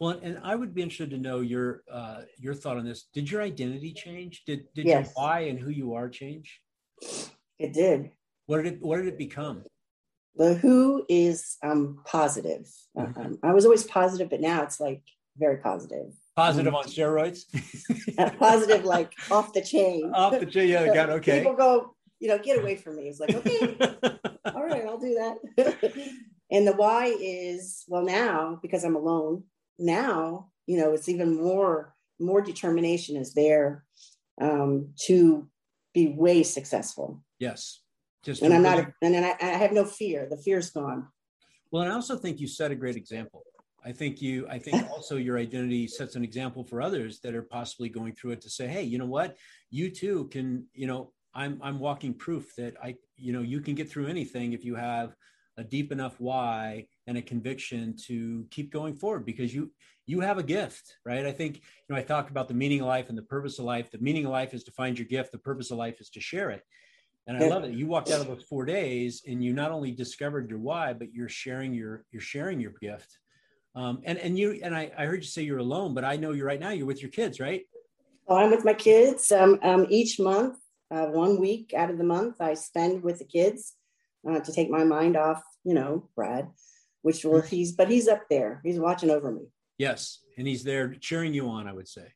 Well, 0.00 0.20
and 0.22 0.38
I 0.44 0.54
would 0.54 0.74
be 0.74 0.82
interested 0.82 1.10
to 1.10 1.18
know 1.18 1.40
your 1.40 1.82
uh, 1.90 2.22
your 2.38 2.54
thought 2.54 2.76
on 2.76 2.84
this. 2.84 3.08
Did 3.12 3.30
your 3.30 3.42
identity 3.42 3.92
change? 3.92 4.44
Did 4.46 4.72
did 4.74 4.86
Yes. 4.86 5.06
your 5.06 5.12
why 5.14 5.40
and 5.40 5.58
who 5.58 5.70
you 5.70 5.94
are 5.94 6.08
change? 6.08 6.60
It 7.58 7.72
did. 7.72 8.10
What 8.46 8.62
did 8.62 8.74
it 8.74 8.82
What 8.82 8.98
did 8.98 9.08
it 9.08 9.18
become? 9.18 9.64
The 10.36 10.54
who 10.54 11.04
is 11.08 11.56
um, 11.64 12.00
positive. 12.04 12.70
Mhm. 12.96 13.18
Um, 13.18 13.38
I 13.42 13.52
was 13.52 13.64
always 13.64 13.82
positive, 13.84 14.30
but 14.30 14.40
now 14.40 14.62
it's 14.62 14.78
like 14.78 15.02
very 15.36 15.56
positive. 15.58 16.12
Positive 16.36 16.72
Um, 16.72 16.76
on 16.76 16.84
steroids. 16.84 17.44
Uh, 18.18 18.30
positive, 18.30 18.84
like 18.84 19.12
off 19.30 19.52
the 19.52 19.60
chain. 19.62 20.10
Off 20.14 20.38
the 20.40 20.46
chain. 20.46 20.68
Yeah, 20.68 20.92
got 20.92 21.08
okay. 21.08 21.38
People 21.38 21.54
go, 21.54 21.94
you 22.18 22.26
know, 22.26 22.36
get 22.38 22.58
away 22.58 22.74
from 22.74 22.96
me. 22.96 23.08
It's 23.08 23.20
like, 23.20 23.32
okay, 23.32 23.76
all 24.46 24.64
right, 24.64 24.84
I'll 24.84 24.98
do 24.98 25.14
that. 25.14 25.76
and 26.50 26.66
the 26.66 26.72
why 26.72 27.14
is, 27.20 27.84
well, 27.86 28.02
now 28.02 28.58
because 28.60 28.82
I'm 28.82 28.96
alone, 28.96 29.44
now, 29.78 30.50
you 30.66 30.76
know, 30.78 30.92
it's 30.92 31.08
even 31.08 31.36
more, 31.36 31.94
more 32.18 32.40
determination 32.40 33.16
is 33.16 33.34
there 33.34 33.84
um, 34.40 34.90
to 35.06 35.48
be 35.94 36.08
way 36.08 36.42
successful. 36.42 37.22
yes. 37.38 37.80
Just 38.24 38.42
And 38.42 38.52
I'm 38.52 38.62
not, 38.62 38.78
and 39.00 39.14
then 39.14 39.24
I, 39.24 39.36
I 39.40 39.50
have 39.50 39.72
no 39.72 39.84
fear. 39.84 40.26
The 40.28 40.36
fear's 40.36 40.70
gone. 40.70 41.06
well, 41.70 41.84
and 41.84 41.92
I 41.92 41.94
also 41.94 42.16
think 42.16 42.40
you 42.40 42.48
set 42.48 42.72
a 42.72 42.74
great 42.74 42.96
example. 42.96 43.44
I 43.84 43.92
think 43.92 44.20
you. 44.20 44.46
I 44.48 44.58
think 44.58 44.90
also 44.90 45.16
your 45.16 45.38
identity 45.38 45.86
sets 45.86 46.16
an 46.16 46.24
example 46.24 46.64
for 46.64 46.82
others 46.82 47.20
that 47.20 47.34
are 47.34 47.42
possibly 47.42 47.88
going 47.88 48.14
through 48.14 48.32
it 48.32 48.40
to 48.42 48.50
say, 48.50 48.66
hey, 48.66 48.82
you 48.82 48.98
know 48.98 49.06
what? 49.06 49.36
You 49.70 49.90
too 49.90 50.28
can. 50.32 50.66
You 50.74 50.88
know, 50.88 51.12
I'm 51.32 51.60
I'm 51.62 51.78
walking 51.78 52.12
proof 52.12 52.54
that 52.56 52.74
I. 52.82 52.96
You 53.16 53.32
know, 53.32 53.42
you 53.42 53.60
can 53.60 53.74
get 53.74 53.88
through 53.88 54.08
anything 54.08 54.52
if 54.52 54.64
you 54.64 54.74
have 54.74 55.14
a 55.56 55.64
deep 55.64 55.92
enough 55.92 56.16
why 56.18 56.86
and 57.08 57.16
a 57.16 57.22
conviction 57.22 57.96
to 57.96 58.46
keep 58.50 58.70
going 58.70 58.94
forward 58.94 59.24
because 59.24 59.52
you 59.52 59.72
you 60.06 60.20
have 60.20 60.38
a 60.38 60.42
gift 60.42 60.96
right? 61.04 61.26
I 61.26 61.32
think 61.32 61.56
you 61.56 61.62
know 61.88 61.96
i 61.96 62.02
talked 62.02 62.30
about 62.30 62.46
the 62.46 62.54
meaning 62.54 62.82
of 62.82 62.86
life 62.86 63.08
and 63.08 63.18
the 63.18 63.22
purpose 63.22 63.58
of 63.58 63.64
life. 63.64 63.90
The 63.90 63.98
meaning 63.98 64.26
of 64.26 64.30
life 64.30 64.54
is 64.54 64.62
to 64.64 64.70
find 64.72 64.96
your 64.96 65.08
gift. 65.08 65.32
The 65.32 65.38
purpose 65.38 65.70
of 65.70 65.78
life 65.78 66.00
is 66.00 66.10
to 66.10 66.20
share 66.20 66.50
it. 66.50 66.62
And 67.26 67.36
i 67.36 67.48
love 67.48 67.64
it. 67.64 67.72
You 67.72 67.86
walked 67.86 68.10
out 68.10 68.20
of 68.20 68.28
those 68.28 68.44
four 68.44 68.64
days 68.66 69.22
and 69.26 69.42
you 69.42 69.52
not 69.54 69.72
only 69.72 69.90
discovered 69.90 70.50
your 70.50 70.60
why 70.60 70.92
but 70.92 71.12
you're 71.12 71.30
sharing 71.30 71.72
your 71.72 72.04
you're 72.12 72.20
sharing 72.20 72.60
your 72.60 72.74
gift. 72.80 73.18
Um, 73.74 74.00
and 74.04 74.18
and 74.18 74.38
you 74.38 74.60
and 74.62 74.76
I, 74.76 74.92
I 74.96 75.06
heard 75.06 75.22
you 75.22 75.28
say 75.28 75.42
you're 75.42 75.58
alone 75.58 75.94
but 75.94 76.04
i 76.04 76.16
know 76.16 76.32
you're 76.32 76.46
right 76.46 76.60
now 76.60 76.70
you're 76.70 76.86
with 76.86 77.02
your 77.02 77.10
kids 77.10 77.40
right? 77.40 77.62
Oh, 78.28 78.36
I'm 78.36 78.50
with 78.50 78.64
my 78.64 78.74
kids. 78.74 79.32
Um, 79.32 79.58
um, 79.62 79.86
each 79.88 80.20
month, 80.20 80.58
uh, 80.90 81.06
one 81.06 81.40
week 81.40 81.72
out 81.74 81.90
of 81.90 81.96
the 81.96 82.04
month, 82.04 82.36
I 82.40 82.52
spend 82.52 83.02
with 83.02 83.18
the 83.18 83.24
kids 83.24 83.74
uh, 84.28 84.40
to 84.40 84.52
take 84.52 84.68
my 84.68 84.84
mind 84.84 85.16
off, 85.16 85.42
you 85.64 85.74
know, 85.74 86.08
Brad, 86.14 86.48
which 87.02 87.24
will 87.24 87.40
he's, 87.40 87.72
but 87.72 87.88
he's 87.90 88.08
up 88.08 88.22
there. 88.28 88.60
He's 88.64 88.78
watching 88.78 89.10
over 89.10 89.30
me. 89.32 89.42
yes 89.78 90.20
and 90.36 90.46
he's 90.46 90.62
there 90.64 90.94
cheering 91.00 91.34
you 91.34 91.48
on 91.48 91.66
i 91.68 91.72
would 91.72 91.88
say 91.88 92.06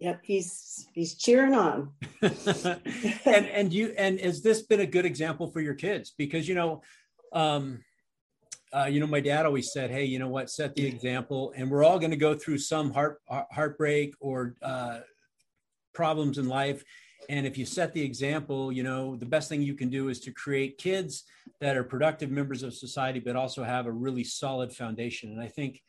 Yep, 0.00 0.20
he's 0.22 0.86
he's 0.94 1.16
cheering 1.16 1.54
on. 1.54 1.90
and 2.22 3.46
and 3.58 3.72
you 3.72 3.92
and 3.98 4.20
has 4.20 4.42
this 4.42 4.62
been 4.62 4.78
a 4.78 4.86
good 4.86 5.04
example 5.04 5.48
for 5.50 5.60
your 5.60 5.74
kids 5.74 6.14
because 6.16 6.46
you 6.48 6.54
know 6.54 6.82
um 7.32 7.82
uh, 8.72 8.84
you 8.84 9.00
know 9.00 9.08
my 9.08 9.18
dad 9.18 9.44
always 9.44 9.72
said 9.72 9.90
hey 9.90 10.04
you 10.04 10.20
know 10.20 10.28
what 10.28 10.50
set 10.50 10.74
the 10.76 10.86
example 10.86 11.52
and 11.56 11.68
we're 11.68 11.82
all 11.82 11.98
going 11.98 12.12
to 12.12 12.16
go 12.28 12.32
through 12.36 12.58
some 12.58 12.92
heart 12.92 13.20
heartbreak 13.50 14.14
or 14.20 14.54
uh 14.62 15.00
problems 15.94 16.38
in 16.38 16.46
life 16.48 16.84
and 17.28 17.46
if 17.46 17.58
you 17.58 17.66
set 17.66 17.92
the 17.92 18.02
example 18.02 18.72
you 18.72 18.82
know 18.82 19.16
the 19.16 19.26
best 19.26 19.48
thing 19.48 19.62
you 19.62 19.74
can 19.74 19.88
do 19.88 20.08
is 20.08 20.20
to 20.20 20.32
create 20.32 20.78
kids 20.78 21.24
that 21.60 21.76
are 21.76 21.84
productive 21.84 22.30
members 22.30 22.62
of 22.62 22.74
society, 22.74 23.18
but 23.18 23.36
also 23.36 23.64
have 23.64 23.86
a 23.86 23.92
really 23.92 24.24
solid 24.24 24.72
foundation. 24.72 25.30
And 25.30 25.40
I 25.40 25.48
think 25.48 25.82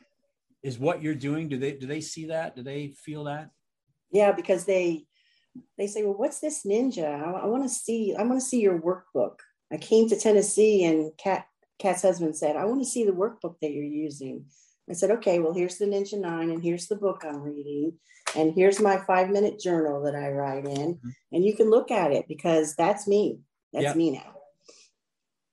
is 0.63 0.79
what 0.79 1.01
you're 1.01 1.15
doing. 1.15 1.47
Do 1.47 1.57
they 1.57 1.73
do 1.73 1.85
they 1.85 2.01
see 2.01 2.25
that? 2.27 2.55
Do 2.55 2.63
they 2.63 2.93
feel 2.97 3.25
that? 3.25 3.49
Yeah, 4.11 4.31
because 4.31 4.65
they 4.65 5.05
they 5.77 5.87
say, 5.87 6.03
well, 6.03 6.17
what's 6.17 6.39
this 6.39 6.63
ninja? 6.65 7.05
I, 7.05 7.31
I 7.31 7.45
want 7.45 7.63
to 7.63 7.69
see. 7.69 8.15
I 8.17 8.23
want 8.23 8.39
to 8.39 8.45
see 8.45 8.61
your 8.61 8.79
workbook. 8.79 9.35
I 9.71 9.77
came 9.77 10.09
to 10.09 10.19
Tennessee, 10.19 10.83
and 10.85 11.11
Kat 11.17 11.45
Kat's 11.77 12.01
husband 12.01 12.35
said, 12.35 12.55
I 12.55 12.65
want 12.65 12.81
to 12.81 12.89
see 12.89 13.05
the 13.05 13.11
workbook 13.11 13.55
that 13.61 13.71
you're 13.71 13.83
using. 13.83 14.45
I 14.89 14.93
said, 14.93 15.11
okay, 15.11 15.39
well, 15.39 15.53
here's 15.53 15.77
the 15.77 15.85
Ninja 15.85 16.19
Nine, 16.19 16.49
and 16.49 16.63
here's 16.63 16.87
the 16.87 16.95
book 16.95 17.23
I'm 17.23 17.41
reading, 17.41 17.93
and 18.35 18.53
here's 18.53 18.79
my 18.79 18.97
five 18.97 19.29
minute 19.29 19.59
journal 19.59 20.01
that 20.03 20.15
I 20.15 20.29
write 20.29 20.65
in, 20.65 20.95
mm-hmm. 20.95 21.09
and 21.31 21.45
you 21.45 21.55
can 21.55 21.69
look 21.69 21.91
at 21.91 22.11
it 22.11 22.27
because 22.27 22.75
that's 22.75 23.07
me. 23.07 23.39
That's 23.71 23.83
yep. 23.83 23.95
me 23.95 24.11
now. 24.11 24.35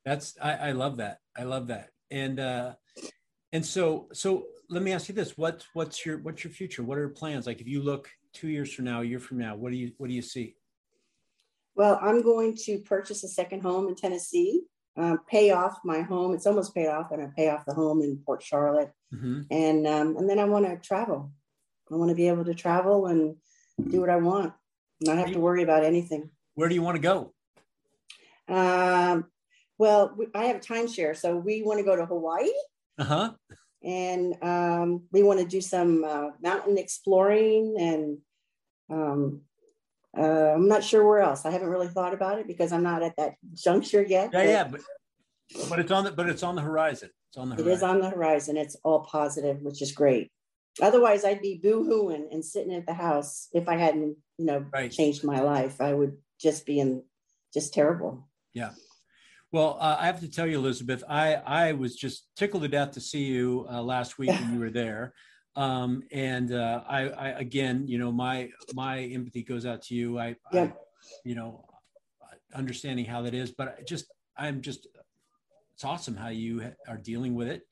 That's 0.04 0.36
I, 0.40 0.52
I 0.52 0.72
love 0.72 0.98
that. 0.98 1.18
I 1.36 1.42
love 1.42 1.66
that. 1.66 1.90
And 2.10 2.40
uh, 2.40 2.74
and 3.52 3.64
so 3.64 4.08
so 4.12 4.46
let 4.70 4.82
me 4.82 4.92
ask 4.92 5.08
you 5.08 5.14
this: 5.14 5.36
what 5.36 5.66
what's 5.74 6.06
your 6.06 6.18
what's 6.18 6.44
your 6.44 6.52
future? 6.52 6.82
What 6.82 6.98
are 6.98 7.08
plans? 7.08 7.46
Like 7.46 7.60
if 7.60 7.66
you 7.66 7.82
look 7.82 8.08
two 8.32 8.48
years 8.48 8.72
from 8.72 8.86
now, 8.86 9.02
a 9.02 9.04
year 9.04 9.18
from 9.18 9.38
now, 9.38 9.56
what 9.56 9.72
do 9.72 9.78
you 9.78 9.92
what 9.98 10.08
do 10.08 10.14
you 10.14 10.22
see? 10.22 10.56
Well, 11.74 11.98
I'm 12.00 12.22
going 12.22 12.56
to 12.64 12.78
purchase 12.78 13.22
a 13.22 13.28
second 13.28 13.60
home 13.60 13.88
in 13.88 13.96
Tennessee 13.96 14.62
um, 14.96 15.20
pay 15.28 15.50
off 15.50 15.78
my 15.84 16.00
home. 16.00 16.34
It's 16.34 16.46
almost 16.46 16.74
paid 16.74 16.88
off. 16.88 17.10
And 17.10 17.22
to 17.22 17.28
pay 17.36 17.50
off 17.50 17.66
the 17.66 17.74
home 17.74 18.02
in 18.02 18.18
Port 18.24 18.42
Charlotte, 18.42 18.92
mm-hmm. 19.14 19.42
and 19.50 19.86
um, 19.86 20.16
and 20.16 20.28
then 20.28 20.38
I 20.38 20.44
want 20.44 20.66
to 20.66 20.76
travel. 20.76 21.32
I 21.90 21.94
want 21.96 22.10
to 22.10 22.16
be 22.16 22.28
able 22.28 22.44
to 22.44 22.54
travel 22.54 23.06
and 23.06 23.36
do 23.88 24.00
what 24.00 24.10
I 24.10 24.16
want, 24.16 24.52
not 25.00 25.18
have 25.18 25.32
to 25.32 25.38
worry 25.38 25.62
about 25.62 25.84
anything. 25.84 26.30
Where 26.54 26.68
do 26.68 26.74
you 26.74 26.82
want 26.82 26.96
to 26.96 27.02
go? 27.02 27.32
Um, 28.48 29.26
well, 29.78 30.14
we, 30.16 30.26
I 30.34 30.44
have 30.44 30.56
a 30.56 30.60
timeshare, 30.60 31.16
so 31.16 31.36
we 31.36 31.62
want 31.62 31.78
to 31.78 31.84
go 31.84 31.96
to 31.96 32.06
Hawaii. 32.06 32.48
Uh 32.98 33.04
huh. 33.04 33.32
And 33.84 34.34
um, 34.42 35.04
we 35.12 35.22
want 35.22 35.38
to 35.40 35.46
do 35.46 35.60
some 35.60 36.02
uh, 36.02 36.30
mountain 36.42 36.78
exploring 36.78 37.76
and 37.78 38.18
um, 38.90 39.42
uh, 40.18 40.54
I'm 40.54 40.68
not 40.68 40.82
sure 40.82 41.06
where 41.06 41.20
else. 41.20 41.44
I 41.44 41.50
haven't 41.50 41.68
really 41.68 41.88
thought 41.88 42.14
about 42.14 42.38
it 42.38 42.46
because 42.46 42.72
I'm 42.72 42.82
not 42.82 43.02
at 43.02 43.16
that 43.16 43.34
juncture 43.54 44.02
yet. 44.02 44.30
Yeah, 44.32 44.38
but, 44.38 44.48
yeah, 44.48 44.64
but 44.64 44.80
but 45.68 45.78
it's 45.78 45.90
on 45.90 46.04
the 46.04 46.12
but 46.12 46.28
it's 46.28 46.42
on 46.42 46.56
the 46.56 46.62
horizon. 46.62 47.10
It's 47.30 47.36
on 47.36 47.50
the. 47.50 47.56
Horizon. 47.56 47.70
It 47.70 47.74
is 47.74 47.82
on 47.82 48.00
the 48.00 48.10
horizon. 48.10 48.56
It's 48.56 48.76
all 48.82 49.00
positive, 49.00 49.62
which 49.62 49.82
is 49.82 49.92
great. 49.92 50.30
Otherwise, 50.80 51.24
I'd 51.24 51.40
be 51.40 51.58
boo-hooing 51.62 52.28
and 52.30 52.44
sitting 52.44 52.74
at 52.74 52.86
the 52.86 52.92
house 52.92 53.48
if 53.54 53.66
I 53.66 53.76
hadn't, 53.76 54.16
you 54.36 54.44
know, 54.44 54.66
right. 54.74 54.92
changed 54.92 55.24
my 55.24 55.40
life. 55.40 55.80
I 55.80 55.94
would 55.94 56.18
just 56.38 56.66
be 56.66 56.80
in 56.80 57.02
just 57.54 57.72
terrible. 57.72 58.28
Yeah. 58.52 58.72
Well, 59.52 59.78
uh, 59.80 59.96
I 59.98 60.06
have 60.06 60.20
to 60.20 60.30
tell 60.30 60.46
you, 60.46 60.58
Elizabeth, 60.58 61.02
I 61.08 61.34
I 61.34 61.72
was 61.72 61.96
just 61.96 62.26
tickled 62.36 62.62
to 62.62 62.68
death 62.68 62.92
to 62.92 63.00
see 63.00 63.24
you 63.24 63.66
uh, 63.70 63.82
last 63.82 64.18
week 64.18 64.30
when 64.30 64.54
you 64.54 64.60
were 64.60 64.70
there. 64.70 65.14
Um, 65.56 66.02
and 66.12 66.52
uh, 66.52 66.82
I, 66.86 67.08
I, 67.08 67.28
again, 67.30 67.86
you 67.88 67.98
know, 67.98 68.12
my 68.12 68.50
my 68.74 69.00
empathy 69.00 69.42
goes 69.42 69.64
out 69.64 69.82
to 69.84 69.94
you. 69.94 70.18
I, 70.18 70.36
yeah. 70.52 70.64
I, 70.64 70.72
you 71.24 71.34
know, 71.34 71.64
understanding 72.54 73.06
how 73.06 73.22
that 73.22 73.34
is, 73.34 73.50
but 73.50 73.76
I 73.78 73.82
just 73.82 74.12
I'm 74.36 74.60
just 74.60 74.86
it's 75.74 75.84
awesome 75.84 76.16
how 76.16 76.28
you 76.28 76.72
are 76.88 76.98
dealing 76.98 77.34
with 77.34 77.48
it, 77.48 77.62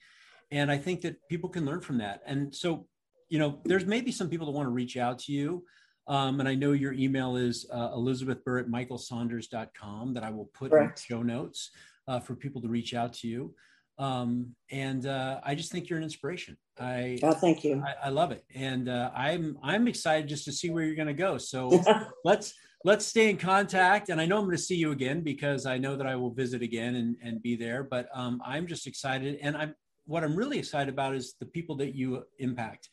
and 0.51 0.71
I 0.71 0.79
think 0.79 1.03
that 1.03 1.17
people 1.29 1.51
can 1.51 1.67
learn 1.67 1.81
from 1.81 1.99
that. 1.99 2.23
And 2.27 2.55
so, 2.55 2.87
you 3.29 3.39
know, 3.39 3.61
there's 3.65 3.85
maybe 3.85 4.11
some 4.11 4.31
people 4.31 4.47
that 4.47 4.53
want 4.53 4.67
to 4.67 4.73
reach 4.73 4.97
out 4.97 5.19
to 5.21 5.33
you. 5.33 5.65
Um, 6.07 6.39
and 6.41 6.47
I 6.47 6.55
know 6.55 6.73
your 6.73 6.93
email 6.93 7.37
is 7.37 7.67
uh, 7.73 7.91
Elizabeth 7.95 8.45
Burr 8.45 8.59
at 8.59 8.67
michaelsaunders.com 8.67 10.13
that 10.13 10.23
I 10.23 10.29
will 10.29 10.51
put 10.53 10.71
Correct. 10.71 11.01
in 11.01 11.17
show 11.17 11.23
notes 11.23 11.71
uh, 12.07 12.21
for 12.21 12.35
people 12.35 12.61
to 12.61 12.69
reach 12.69 12.93
out 12.93 13.15
to 13.15 13.29
you 13.29 13.55
um, 13.99 14.55
and 14.71 15.07
uh, 15.07 15.41
I 15.45 15.55
just 15.55 15.71
think 15.71 15.89
you're 15.89 15.99
an 15.99 16.05
inspiration. 16.05 16.57
I 16.79 17.19
oh, 17.23 17.33
thank 17.33 17.63
you. 17.63 17.83
I, 17.85 18.07
I 18.07 18.09
love 18.09 18.33
it, 18.33 18.45
and 18.55 18.89
uh, 18.89 19.11
I'm 19.15 19.57
I'm 19.63 19.87
excited 19.87 20.29
just 20.29 20.45
to 20.47 20.53
see 20.53 20.71
where 20.71 20.85
you're 20.85 20.97
going 20.97 21.09
to 21.09 21.15
go. 21.15 21.39
So 21.39 21.81
let's 22.25 22.55
let's 22.85 23.07
stay 23.07 23.31
in 23.31 23.37
contact. 23.37 24.09
And 24.09 24.21
I 24.21 24.27
know 24.27 24.39
I'm 24.39 24.45
going 24.45 24.57
to 24.57 24.63
see 24.63 24.77
you 24.77 24.93
again 24.93 25.23
because 25.23 25.67
I 25.67 25.79
know 25.79 25.97
that 25.97 26.07
I 26.07 26.17
will 26.17 26.33
visit 26.33 26.63
again 26.63 26.97
and, 26.97 27.17
and 27.23 27.43
be 27.43 27.57
there. 27.57 27.85
But 27.85 28.09
um, 28.13 28.43
I'm 28.45 28.67
just 28.67 28.87
excited, 28.87 29.39
and 29.41 29.57
I'm 29.57 29.75
what 30.07 30.25
I'm 30.25 30.35
really 30.35 30.59
excited 30.59 30.93
about 30.93 31.15
is 31.15 31.35
the 31.39 31.47
people 31.47 31.77
that 31.77 31.95
you 31.95 32.25
impact. 32.39 32.89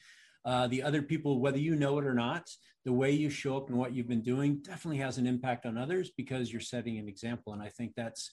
Uh, 0.46 0.68
the 0.68 0.82
other 0.82 1.02
people, 1.02 1.40
whether 1.40 1.60
you 1.60 1.76
know 1.76 2.00
it 2.00 2.06
or 2.06 2.14
not, 2.14 2.50
the 2.84 2.94
way 2.94 3.12
you 3.12 3.30
show 3.30 3.58
up 3.58 3.70
and 3.70 3.78
what 3.78 3.94
you've 3.94 4.08
been 4.08 4.24
doing 4.24 4.58
definitely 4.64 4.98
has 4.98 5.18
an 5.18 5.28
impact 5.28 5.66
on 5.66 5.78
others 5.78 6.12
because 6.18 6.52
you're 6.52 6.62
setting 6.62 6.98
an 6.98 7.08
example. 7.08 7.54
And 7.54 7.62
I 7.62 7.70
think 7.70 7.94
that's 7.96 8.32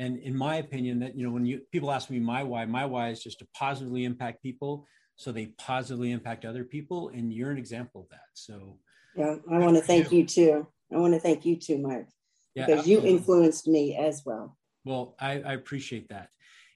and 0.00 0.18
in 0.18 0.34
my 0.34 0.56
opinion, 0.56 0.98
that 1.00 1.14
you 1.14 1.26
know, 1.26 1.30
when 1.30 1.44
you 1.44 1.60
people 1.70 1.92
ask 1.92 2.08
me 2.08 2.18
my 2.18 2.42
why, 2.42 2.64
my 2.64 2.86
why 2.86 3.10
is 3.10 3.22
just 3.22 3.38
to 3.40 3.46
positively 3.54 4.06
impact 4.06 4.42
people, 4.42 4.86
so 5.16 5.30
they 5.30 5.46
positively 5.58 6.10
impact 6.10 6.46
other 6.46 6.64
people, 6.64 7.10
and 7.10 7.30
you're 7.30 7.50
an 7.50 7.58
example 7.58 8.00
of 8.00 8.08
that. 8.08 8.30
So 8.32 8.78
yeah, 9.14 9.36
I 9.52 9.58
want 9.58 9.76
to 9.76 9.82
thank 9.82 10.10
you. 10.10 10.20
you 10.20 10.26
too. 10.26 10.66
I 10.90 10.96
want 10.96 11.12
to 11.12 11.20
thank 11.20 11.44
you 11.44 11.54
too, 11.54 11.76
Mike, 11.76 12.08
yeah, 12.54 12.64
because 12.64 12.80
absolutely. 12.80 13.10
you 13.10 13.16
influenced 13.16 13.68
me 13.68 13.94
as 13.94 14.22
well. 14.24 14.56
Well, 14.86 15.16
I, 15.20 15.32
I 15.42 15.52
appreciate 15.52 16.08
that, 16.08 16.30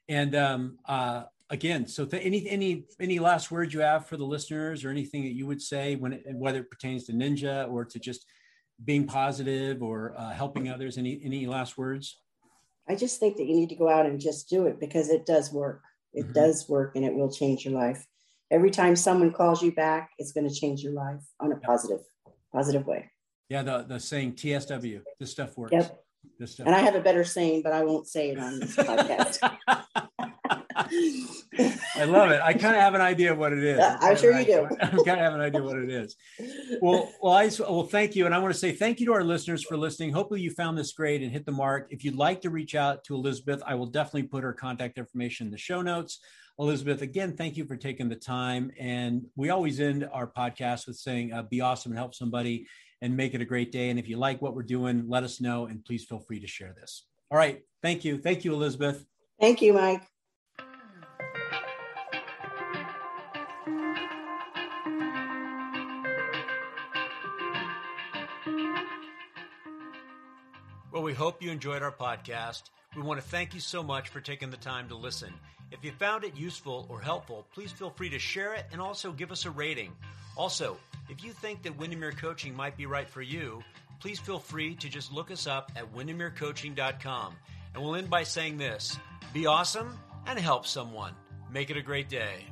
and 0.06 0.34
um, 0.36 0.78
uh, 0.84 1.22
again, 1.48 1.86
so 1.86 2.04
th- 2.04 2.24
any 2.24 2.46
any 2.46 2.84
any 3.00 3.20
last 3.20 3.50
words 3.50 3.72
you 3.72 3.80
have 3.80 4.06
for 4.06 4.18
the 4.18 4.26
listeners, 4.26 4.84
or 4.84 4.90
anything 4.90 5.22
that 5.22 5.32
you 5.32 5.46
would 5.46 5.62
say 5.62 5.96
when 5.96 6.12
it, 6.12 6.26
whether 6.34 6.58
it 6.58 6.70
pertains 6.70 7.06
to 7.06 7.12
Ninja 7.12 7.72
or 7.72 7.86
to 7.86 7.98
just 7.98 8.26
being 8.84 9.06
positive 9.06 9.82
or 9.82 10.14
uh, 10.18 10.32
helping 10.32 10.68
others? 10.68 10.98
Any 10.98 11.22
any 11.24 11.46
last 11.46 11.78
words? 11.78 12.20
I 12.88 12.94
just 12.94 13.18
think 13.18 13.36
that 13.36 13.46
you 13.46 13.54
need 13.54 13.70
to 13.70 13.76
go 13.76 13.88
out 13.88 14.06
and 14.06 14.20
just 14.20 14.48
do 14.48 14.66
it 14.66 14.78
because 14.78 15.08
it 15.10 15.26
does 15.26 15.52
work. 15.52 15.82
It 16.12 16.24
mm-hmm. 16.24 16.32
does 16.32 16.68
work 16.68 16.96
and 16.96 17.04
it 17.04 17.14
will 17.14 17.30
change 17.30 17.64
your 17.64 17.74
life. 17.74 18.06
Every 18.50 18.70
time 18.70 18.94
someone 18.94 19.32
calls 19.32 19.62
you 19.62 19.72
back, 19.72 20.10
it's 20.18 20.32
going 20.32 20.48
to 20.48 20.54
change 20.54 20.82
your 20.82 20.92
life 20.92 21.22
on 21.40 21.52
a 21.52 21.56
positive, 21.56 22.00
positive 22.52 22.86
way. 22.86 23.10
Yeah, 23.48 23.62
the, 23.62 23.82
the 23.82 23.98
saying 23.98 24.34
TSW, 24.34 25.02
this 25.18 25.30
stuff 25.30 25.56
works. 25.56 25.72
Yep. 25.72 26.00
This 26.38 26.52
stuff 26.52 26.66
and 26.66 26.74
I 26.74 26.80
have 26.80 26.94
a 26.94 27.00
better 27.00 27.24
saying, 27.24 27.62
but 27.62 27.72
I 27.72 27.84
won't 27.84 28.06
say 28.06 28.30
it 28.30 28.38
on 28.38 28.60
this 28.60 28.76
podcast. 28.76 29.83
I 31.96 32.04
love 32.04 32.30
it. 32.30 32.40
I 32.42 32.52
kind 32.52 32.74
of 32.74 32.82
have 32.82 32.94
an 32.94 33.00
idea 33.00 33.32
of 33.32 33.38
what 33.38 33.52
it 33.52 33.62
is. 33.62 33.78
I'm 34.00 34.16
sure 34.16 34.38
you 34.38 34.44
do. 34.44 34.68
I 34.80 34.86
kind 34.88 34.98
of 34.98 35.18
have 35.18 35.34
an 35.34 35.40
idea 35.40 35.62
what 35.62 35.78
it 35.78 35.90
is. 35.90 36.16
Well, 36.80 37.12
well, 37.22 37.32
I 37.32 37.50
well, 37.60 37.84
thank 37.84 38.16
you, 38.16 38.26
and 38.26 38.34
I 38.34 38.38
want 38.38 38.52
to 38.52 38.58
say 38.58 38.72
thank 38.72 39.00
you 39.00 39.06
to 39.06 39.12
our 39.12 39.24
listeners 39.24 39.62
for 39.62 39.76
listening. 39.76 40.12
Hopefully, 40.12 40.40
you 40.40 40.50
found 40.50 40.76
this 40.76 40.92
great 40.92 41.22
and 41.22 41.30
hit 41.30 41.46
the 41.46 41.52
mark. 41.52 41.86
If 41.90 42.04
you'd 42.04 42.16
like 42.16 42.40
to 42.42 42.50
reach 42.50 42.74
out 42.74 43.04
to 43.04 43.14
Elizabeth, 43.14 43.62
I 43.66 43.74
will 43.76 43.86
definitely 43.86 44.24
put 44.24 44.42
her 44.42 44.52
contact 44.52 44.98
information 44.98 45.46
in 45.46 45.50
the 45.52 45.58
show 45.58 45.82
notes. 45.82 46.20
Elizabeth, 46.58 47.02
again, 47.02 47.36
thank 47.36 47.56
you 47.56 47.64
for 47.64 47.76
taking 47.76 48.08
the 48.08 48.16
time. 48.16 48.70
And 48.78 49.26
we 49.36 49.50
always 49.50 49.80
end 49.80 50.08
our 50.12 50.26
podcast 50.26 50.86
with 50.86 50.96
saying, 50.96 51.32
uh, 51.32 51.42
"Be 51.42 51.60
awesome 51.60 51.92
and 51.92 51.98
help 51.98 52.14
somebody." 52.14 52.66
And 53.02 53.14
make 53.14 53.34
it 53.34 53.42
a 53.42 53.44
great 53.44 53.70
day. 53.70 53.90
And 53.90 53.98
if 53.98 54.08
you 54.08 54.16
like 54.16 54.40
what 54.40 54.54
we're 54.54 54.62
doing, 54.62 55.04
let 55.08 55.24
us 55.24 55.38
know 55.38 55.66
and 55.66 55.84
please 55.84 56.06
feel 56.06 56.20
free 56.20 56.40
to 56.40 56.46
share 56.46 56.74
this. 56.80 57.04
All 57.30 57.36
right. 57.36 57.60
Thank 57.82 58.02
you. 58.02 58.16
Thank 58.16 58.46
you, 58.46 58.54
Elizabeth. 58.54 59.04
Thank 59.38 59.60
you, 59.60 59.74
Mike. 59.74 60.00
Well, 70.94 71.02
we 71.02 71.12
hope 71.12 71.42
you 71.42 71.50
enjoyed 71.50 71.82
our 71.82 71.90
podcast. 71.90 72.70
We 72.94 73.02
want 73.02 73.20
to 73.20 73.26
thank 73.26 73.52
you 73.52 73.58
so 73.58 73.82
much 73.82 74.10
for 74.10 74.20
taking 74.20 74.48
the 74.48 74.56
time 74.56 74.86
to 74.86 74.94
listen. 74.94 75.34
If 75.72 75.84
you 75.84 75.90
found 75.90 76.22
it 76.22 76.36
useful 76.36 76.86
or 76.88 77.00
helpful, 77.00 77.48
please 77.52 77.72
feel 77.72 77.90
free 77.90 78.08
to 78.10 78.18
share 78.20 78.54
it 78.54 78.66
and 78.70 78.80
also 78.80 79.10
give 79.10 79.32
us 79.32 79.44
a 79.44 79.50
rating. 79.50 79.90
Also, 80.36 80.76
if 81.08 81.24
you 81.24 81.32
think 81.32 81.64
that 81.64 81.76
Windermere 81.76 82.12
Coaching 82.12 82.54
might 82.54 82.76
be 82.76 82.86
right 82.86 83.08
for 83.08 83.22
you, 83.22 83.60
please 83.98 84.20
feel 84.20 84.38
free 84.38 84.76
to 84.76 84.88
just 84.88 85.12
look 85.12 85.32
us 85.32 85.48
up 85.48 85.72
at 85.74 85.92
windermerecoaching.com. 85.92 87.34
And 87.74 87.82
we'll 87.82 87.96
end 87.96 88.08
by 88.08 88.22
saying 88.22 88.58
this 88.58 88.96
be 89.32 89.46
awesome 89.46 89.98
and 90.28 90.38
help 90.38 90.64
someone. 90.64 91.14
Make 91.50 91.70
it 91.70 91.76
a 91.76 91.82
great 91.82 92.08
day. 92.08 92.46